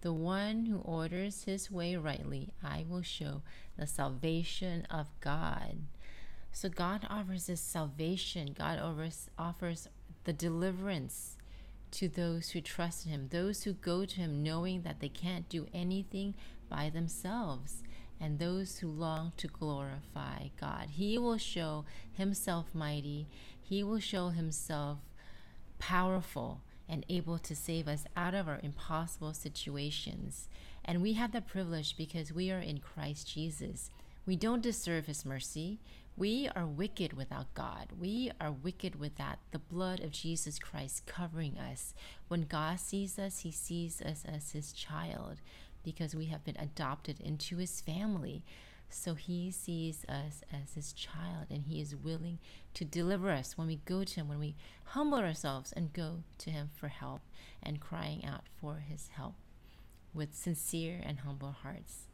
The 0.00 0.12
one 0.12 0.66
who 0.66 0.78
orders 0.78 1.44
his 1.44 1.70
way 1.70 1.96
rightly, 1.96 2.50
I 2.62 2.84
will 2.88 3.02
show 3.02 3.42
the 3.76 3.86
salvation 3.86 4.86
of 4.90 5.08
God. 5.20 5.78
So 6.52 6.68
God 6.68 7.06
offers 7.10 7.46
this 7.46 7.60
salvation. 7.60 8.54
God 8.56 8.78
offers, 8.78 9.28
offers 9.38 9.88
the 10.24 10.32
deliverance 10.32 11.36
to 11.90 12.08
those 12.08 12.50
who 12.50 12.60
trust 12.60 13.06
in 13.06 13.12
him, 13.12 13.28
those 13.30 13.64
who 13.64 13.72
go 13.72 14.04
to 14.04 14.16
him 14.16 14.42
knowing 14.42 14.82
that 14.82 15.00
they 15.00 15.08
can't 15.08 15.48
do 15.48 15.66
anything 15.72 16.34
by 16.68 16.90
themselves, 16.90 17.82
and 18.20 18.38
those 18.38 18.78
who 18.78 18.88
long 18.88 19.32
to 19.36 19.46
glorify 19.46 20.48
God. 20.60 20.88
He 20.90 21.16
will 21.18 21.38
show 21.38 21.84
himself 22.12 22.74
mighty, 22.74 23.26
he 23.60 23.82
will 23.82 24.00
show 24.00 24.28
himself 24.28 24.98
powerful 25.78 26.60
and 26.88 27.04
able 27.08 27.38
to 27.38 27.54
save 27.54 27.86
us 27.86 28.04
out 28.16 28.34
of 28.34 28.48
our 28.48 28.60
impossible 28.62 29.34
situations. 29.34 30.48
And 30.84 31.02
we 31.02 31.14
have 31.14 31.32
the 31.32 31.40
privilege 31.40 31.96
because 31.96 32.32
we 32.32 32.50
are 32.50 32.60
in 32.60 32.78
Christ 32.78 33.32
Jesus. 33.32 33.90
We 34.26 34.36
don't 34.36 34.62
deserve 34.62 35.06
his 35.06 35.24
mercy. 35.24 35.78
We 36.16 36.48
are 36.56 36.66
wicked 36.66 37.12
without 37.12 37.54
God. 37.54 37.88
We 37.98 38.32
are 38.40 38.50
wicked 38.50 38.98
without 38.98 39.38
the 39.52 39.58
blood 39.58 40.00
of 40.00 40.10
Jesus 40.10 40.58
Christ 40.58 41.06
covering 41.06 41.56
us. 41.58 41.94
When 42.28 42.42
God 42.42 42.80
sees 42.80 43.18
us, 43.18 43.40
he 43.40 43.52
sees 43.52 44.02
us 44.02 44.24
as 44.26 44.52
his 44.52 44.72
child 44.72 45.40
because 45.84 46.14
we 46.14 46.26
have 46.26 46.44
been 46.44 46.56
adopted 46.58 47.20
into 47.20 47.58
his 47.58 47.80
family. 47.80 48.42
So 48.90 49.14
he 49.14 49.50
sees 49.50 50.04
us 50.08 50.42
as 50.52 50.74
his 50.74 50.92
child 50.92 51.46
and 51.50 51.64
he 51.66 51.80
is 51.80 51.94
willing 51.94 52.38
to 52.74 52.84
deliver 52.84 53.30
us 53.30 53.56
when 53.56 53.66
we 53.66 53.80
go 53.84 54.04
to 54.04 54.14
him, 54.14 54.28
when 54.28 54.38
we 54.38 54.56
humble 54.84 55.18
ourselves 55.18 55.72
and 55.72 55.92
go 55.92 56.22
to 56.38 56.50
him 56.50 56.70
for 56.74 56.88
help 56.88 57.20
and 57.62 57.80
crying 57.80 58.24
out 58.24 58.44
for 58.60 58.82
his 58.88 59.08
help 59.16 59.34
with 60.14 60.34
sincere 60.34 61.00
and 61.04 61.20
humble 61.20 61.52
hearts. 61.62 62.06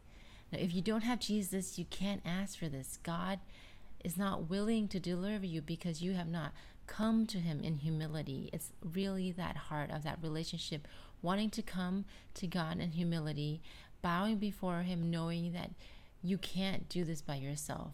Now, 0.52 0.58
if 0.58 0.74
you 0.74 0.82
don't 0.82 1.02
have 1.02 1.20
Jesus, 1.20 1.78
you 1.78 1.84
can't 1.86 2.22
ask 2.24 2.58
for 2.58 2.68
this. 2.68 2.98
God 3.02 3.38
is 4.02 4.16
not 4.16 4.50
willing 4.50 4.88
to 4.88 5.00
deliver 5.00 5.46
you 5.46 5.62
because 5.62 6.02
you 6.02 6.12
have 6.12 6.28
not 6.28 6.52
come 6.86 7.26
to 7.26 7.38
him 7.38 7.60
in 7.62 7.78
humility. 7.78 8.50
It's 8.52 8.72
really 8.82 9.32
that 9.32 9.56
heart 9.56 9.90
of 9.90 10.02
that 10.02 10.18
relationship, 10.22 10.86
wanting 11.22 11.50
to 11.50 11.62
come 11.62 12.04
to 12.34 12.46
God 12.46 12.78
in 12.78 12.92
humility, 12.92 13.62
bowing 14.02 14.36
before 14.36 14.82
him, 14.82 15.10
knowing 15.10 15.52
that 15.52 15.70
you 16.24 16.38
can't 16.38 16.88
do 16.88 17.04
this 17.04 17.20
by 17.20 17.36
yourself. 17.36 17.92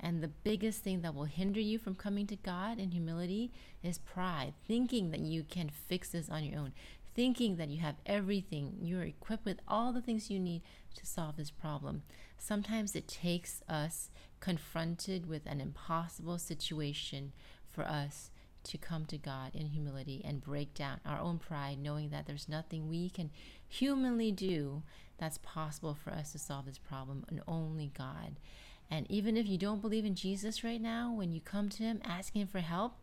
And 0.00 0.20
the 0.20 0.28
biggest 0.28 0.82
thing 0.82 1.02
that 1.02 1.14
will 1.14 1.24
hinder 1.24 1.60
you 1.60 1.78
from 1.78 1.94
coming 1.94 2.26
to 2.26 2.36
God 2.36 2.78
in 2.78 2.90
humility 2.90 3.52
is 3.82 3.98
pride, 3.98 4.54
thinking 4.66 5.10
that 5.10 5.20
you 5.20 5.44
can 5.44 5.68
fix 5.68 6.10
this 6.10 6.28
on 6.28 6.42
your 6.42 6.58
own, 6.58 6.72
thinking 7.14 7.56
that 7.56 7.68
you 7.68 7.78
have 7.80 7.96
everything, 8.06 8.78
you're 8.80 9.02
equipped 9.02 9.44
with 9.44 9.60
all 9.68 9.92
the 9.92 10.00
things 10.00 10.30
you 10.30 10.40
need 10.40 10.62
to 10.96 11.06
solve 11.06 11.36
this 11.36 11.50
problem. 11.50 12.02
Sometimes 12.38 12.96
it 12.96 13.06
takes 13.06 13.62
us 13.68 14.10
confronted 14.40 15.26
with 15.26 15.42
an 15.46 15.60
impossible 15.60 16.38
situation 16.38 17.32
for 17.68 17.84
us 17.84 18.30
to 18.64 18.78
come 18.78 19.06
to 19.06 19.18
God 19.18 19.54
in 19.54 19.66
humility 19.66 20.22
and 20.24 20.40
break 20.40 20.74
down 20.74 21.00
our 21.04 21.20
own 21.20 21.38
pride, 21.38 21.78
knowing 21.78 22.10
that 22.10 22.26
there's 22.26 22.48
nothing 22.48 22.88
we 22.88 23.10
can 23.10 23.30
humanly 23.68 24.32
do 24.32 24.82
that's 25.20 25.38
possible 25.38 25.94
for 25.94 26.10
us 26.10 26.32
to 26.32 26.38
solve 26.38 26.66
this 26.66 26.78
problem, 26.78 27.24
and 27.28 27.42
only 27.46 27.92
God. 27.96 28.40
And 28.90 29.08
even 29.08 29.36
if 29.36 29.46
you 29.46 29.58
don't 29.58 29.82
believe 29.82 30.04
in 30.04 30.16
Jesus 30.16 30.64
right 30.64 30.80
now, 30.80 31.12
when 31.12 31.30
you 31.30 31.40
come 31.40 31.68
to 31.68 31.82
Him 31.82 32.00
asking 32.04 32.46
for 32.46 32.58
help, 32.60 32.94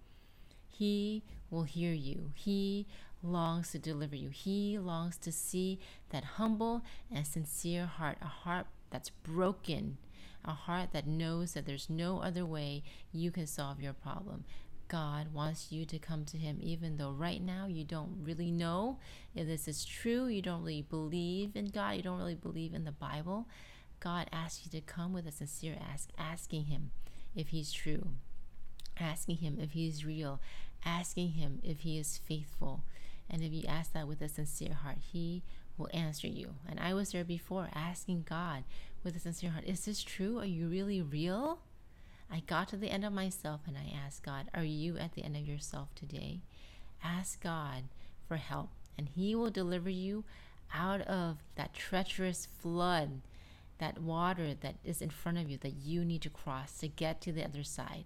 He 0.68 1.24
will 1.50 1.64
hear 1.64 1.94
you. 1.94 2.32
He 2.36 2.88
longs 3.24 3.72
to 3.72 3.80
deliver 3.80 4.16
you. 4.16 4.30
He 4.30 4.78
longs 4.78 5.18
to 5.18 5.32
see 5.32 5.80
that 6.10 6.24
humble 6.24 6.82
and 7.12 7.26
sincere 7.26 7.86
heart, 7.86 8.18
a 8.22 8.26
heart 8.26 8.66
that's 8.90 9.10
broken, 9.10 9.98
a 10.44 10.54
heart 10.54 10.90
that 10.94 11.08
knows 11.08 11.54
that 11.54 11.66
there's 11.66 11.90
no 11.90 12.22
other 12.22 12.46
way 12.46 12.84
you 13.12 13.32
can 13.32 13.48
solve 13.48 13.80
your 13.80 13.94
problem. 13.94 14.44
God 14.88 15.34
wants 15.34 15.72
you 15.72 15.86
to 15.86 16.00
come 16.00 16.26
to 16.26 16.38
Him, 16.38 16.58
even 16.62 16.98
though 16.98 17.12
right 17.12 17.42
now 17.42 17.66
you 17.68 17.84
don't 17.84 18.18
really 18.24 18.52
know 18.52 19.00
if 19.36 19.48
this 19.48 19.68
is 19.68 19.86
true. 19.86 20.28
You 20.28 20.42
don't 20.42 20.62
really 20.62 20.82
believe 20.82 21.56
in 21.56 21.66
God. 21.66 21.96
You 21.96 22.04
don't 22.04 22.18
really 22.18 22.36
believe 22.36 22.74
in 22.74 22.86
the 22.86 22.92
Bible. 22.92 23.48
God 24.00 24.28
asks 24.32 24.66
you 24.66 24.72
to 24.80 24.86
come 24.86 25.14
with 25.14 25.28
a 25.28 25.32
sincere 25.32 25.78
ask, 25.92 26.10
asking 26.18 26.66
Him 26.66 26.92
if 27.36 27.50
He's 27.50 27.72
true, 27.72 28.10
asking 29.00 29.38
Him 29.38 29.58
if 29.60 29.72
He's 29.72 30.06
real, 30.06 30.40
asking 30.86 31.32
Him 31.32 31.60
if 31.64 31.82
He 31.82 31.98
is 31.98 32.18
faithful. 32.18 32.84
And 33.30 33.44
if 33.44 33.52
you 33.52 33.64
ask 33.68 33.94
that 33.94 34.08
with 34.08 34.22
a 34.22 34.30
sincere 34.30 34.74
heart, 34.74 34.98
He 35.12 35.44
will 35.78 35.90
answer 35.94 36.28
you. 36.28 36.56
And 36.68 36.80
I 36.80 36.94
was 36.94 37.12
there 37.12 37.24
before 37.24 37.70
asking 37.74 38.26
God 38.28 38.64
with 39.04 39.16
a 39.16 39.20
sincere 39.20 39.52
heart, 39.52 39.66
Is 39.66 39.86
this 39.86 40.04
true? 40.04 40.40
Are 40.40 40.46
you 40.46 40.68
really 40.68 41.02
real? 41.02 41.60
I 42.32 42.42
got 42.42 42.68
to 42.70 42.78
the 42.78 42.90
end 42.90 43.06
of 43.06 43.14
myself 43.14 43.62
and 43.68 43.78
I 43.78 43.94
asked 44.06 44.24
God, 44.24 44.50
Are 44.54 44.64
you 44.64 44.98
at 44.98 45.14
the 45.14 45.24
end 45.24 45.38
of 45.38 45.48
yourself 45.48 45.96
today? 45.96 46.42
Ask 47.04 47.42
God 47.42 47.84
for 48.28 48.38
help, 48.38 48.70
and 48.98 49.08
He 49.08 49.36
will 49.36 49.50
deliver 49.50 49.90
you 49.90 50.24
out 50.74 51.02
of 51.02 51.38
that 51.56 51.74
treacherous 51.74 52.48
flood, 52.62 53.22
that 53.78 54.02
water 54.02 54.54
that 54.60 54.76
is 54.84 55.02
in 55.02 55.10
front 55.10 55.38
of 55.38 55.50
you 55.50 55.58
that 55.60 55.76
you 55.76 56.04
need 56.04 56.22
to 56.24 56.30
cross 56.30 56.80
to 56.80 56.88
get 56.88 57.22
to 57.22 57.32
the 57.32 57.46
other 57.46 57.64
side, 57.64 58.06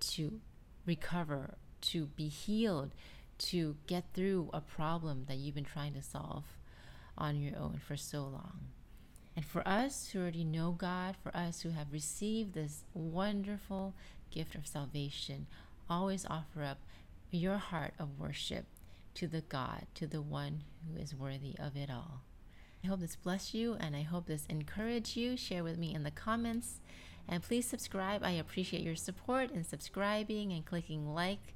to 0.00 0.40
recover, 0.86 1.54
to 1.82 2.06
be 2.06 2.28
healed, 2.28 2.92
to 3.38 3.76
get 3.86 4.04
through 4.14 4.48
a 4.52 4.60
problem 4.60 5.24
that 5.28 5.36
you've 5.36 5.54
been 5.54 5.64
trying 5.64 5.94
to 5.94 6.02
solve 6.02 6.44
on 7.18 7.40
your 7.40 7.58
own 7.58 7.80
for 7.86 7.96
so 7.96 8.22
long. 8.22 8.60
And 9.40 9.48
for 9.48 9.66
us 9.66 10.10
who 10.12 10.20
already 10.20 10.44
know 10.44 10.72
God, 10.72 11.16
for 11.16 11.34
us 11.34 11.62
who 11.62 11.70
have 11.70 11.94
received 11.94 12.52
this 12.52 12.84
wonderful 12.92 13.94
gift 14.30 14.54
of 14.54 14.66
salvation, 14.66 15.46
always 15.88 16.26
offer 16.28 16.62
up 16.62 16.76
your 17.30 17.56
heart 17.56 17.94
of 17.98 18.20
worship 18.20 18.66
to 19.14 19.26
the 19.26 19.40
God, 19.40 19.86
to 19.94 20.06
the 20.06 20.20
one 20.20 20.64
who 20.84 21.00
is 21.00 21.14
worthy 21.14 21.54
of 21.58 21.74
it 21.74 21.88
all. 21.88 22.20
I 22.84 22.88
hope 22.88 23.00
this 23.00 23.16
bless 23.16 23.54
you 23.54 23.78
and 23.80 23.96
I 23.96 24.02
hope 24.02 24.26
this 24.26 24.44
encourage 24.50 25.16
you. 25.16 25.38
Share 25.38 25.64
with 25.64 25.78
me 25.78 25.94
in 25.94 26.02
the 26.02 26.10
comments. 26.10 26.82
And 27.26 27.42
please 27.42 27.66
subscribe. 27.66 28.22
I 28.22 28.32
appreciate 28.32 28.82
your 28.82 28.94
support 28.94 29.52
in 29.52 29.64
subscribing 29.64 30.52
and 30.52 30.66
clicking 30.66 31.14
like 31.14 31.54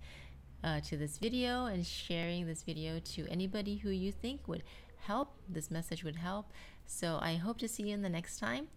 uh, 0.63 0.81
to 0.89 0.97
this 0.97 1.19
video 1.19 1.67
and 1.67 1.85
sharing 1.85 2.47
this 2.47 2.63
video 2.63 2.99
to 2.99 3.27
anybody 3.29 3.77
who 3.77 3.91
you 3.91 4.11
think 4.11 4.49
would 4.49 4.63
help. 5.01 5.35
This 5.47 5.71
message 5.71 6.03
would 6.03 6.17
help. 6.17 6.51
So 6.87 7.19
I 7.21 7.35
hope 7.35 7.59
to 7.59 7.69
see 7.69 7.85
you 7.85 7.95
in 7.95 8.03
the 8.03 8.09
next 8.09 8.39
time. 8.39 8.69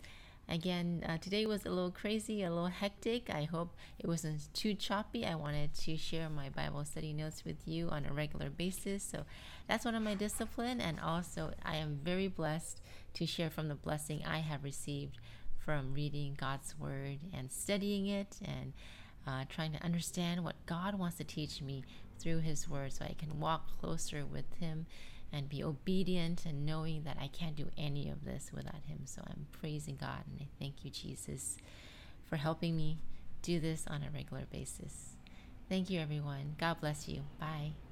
Again, 0.49 1.03
uh, 1.07 1.17
today 1.17 1.45
was 1.45 1.65
a 1.65 1.69
little 1.69 1.91
crazy, 1.91 2.43
a 2.43 2.49
little 2.49 2.67
hectic. 2.67 3.29
I 3.29 3.43
hope 3.43 3.75
it 3.99 4.07
wasn't 4.07 4.53
too 4.53 4.73
choppy. 4.73 5.25
I 5.25 5.35
wanted 5.35 5.73
to 5.73 5.97
share 5.97 6.29
my 6.29 6.47
Bible 6.47 6.85
study 6.85 7.11
notes 7.11 7.43
with 7.43 7.57
you 7.67 7.89
on 7.89 8.05
a 8.05 8.13
regular 8.13 8.49
basis. 8.49 9.03
So 9.03 9.25
that's 9.67 9.83
one 9.83 9.93
of 9.93 10.03
my 10.03 10.15
discipline. 10.15 10.79
And 10.79 11.01
also, 11.01 11.51
I 11.65 11.75
am 11.75 11.99
very 12.01 12.29
blessed 12.29 12.81
to 13.15 13.25
share 13.25 13.49
from 13.49 13.67
the 13.67 13.75
blessing 13.75 14.23
I 14.25 14.39
have 14.39 14.63
received 14.63 15.17
from 15.57 15.93
reading 15.93 16.37
God's 16.39 16.79
Word 16.79 17.19
and 17.33 17.51
studying 17.51 18.07
it 18.07 18.37
and 18.41 18.71
uh, 19.27 19.43
trying 19.49 19.73
to 19.73 19.83
understand 19.83 20.45
what 20.45 20.55
God 20.65 20.95
wants 20.95 21.17
to 21.17 21.25
teach 21.25 21.61
me 21.61 21.83
through 22.19 22.39
His 22.39 22.69
Word 22.69 22.93
so 22.93 23.03
I 23.03 23.15
can 23.19 23.41
walk 23.41 23.81
closer 23.81 24.25
with 24.25 24.45
Him 24.61 24.85
and 25.31 25.49
be 25.49 25.63
obedient 25.63 26.45
and 26.45 26.65
knowing 26.65 27.03
that 27.03 27.17
I 27.19 27.27
can't 27.27 27.55
do 27.55 27.69
any 27.77 28.09
of 28.09 28.23
this 28.25 28.51
without 28.53 28.83
Him. 28.87 29.01
So 29.05 29.21
I'm 29.27 29.47
praising 29.51 29.97
God 29.99 30.23
and 30.29 30.39
I 30.41 30.47
thank 30.59 30.83
you, 30.83 30.91
Jesus, 30.91 31.57
for 32.25 32.37
helping 32.37 32.75
me 32.75 32.97
do 33.41 33.59
this 33.59 33.85
on 33.87 34.03
a 34.03 34.11
regular 34.11 34.45
basis. 34.51 35.15
Thank 35.69 35.89
you, 35.89 35.99
everyone. 35.99 36.55
God 36.57 36.79
bless 36.79 37.07
you. 37.07 37.21
Bye. 37.39 37.86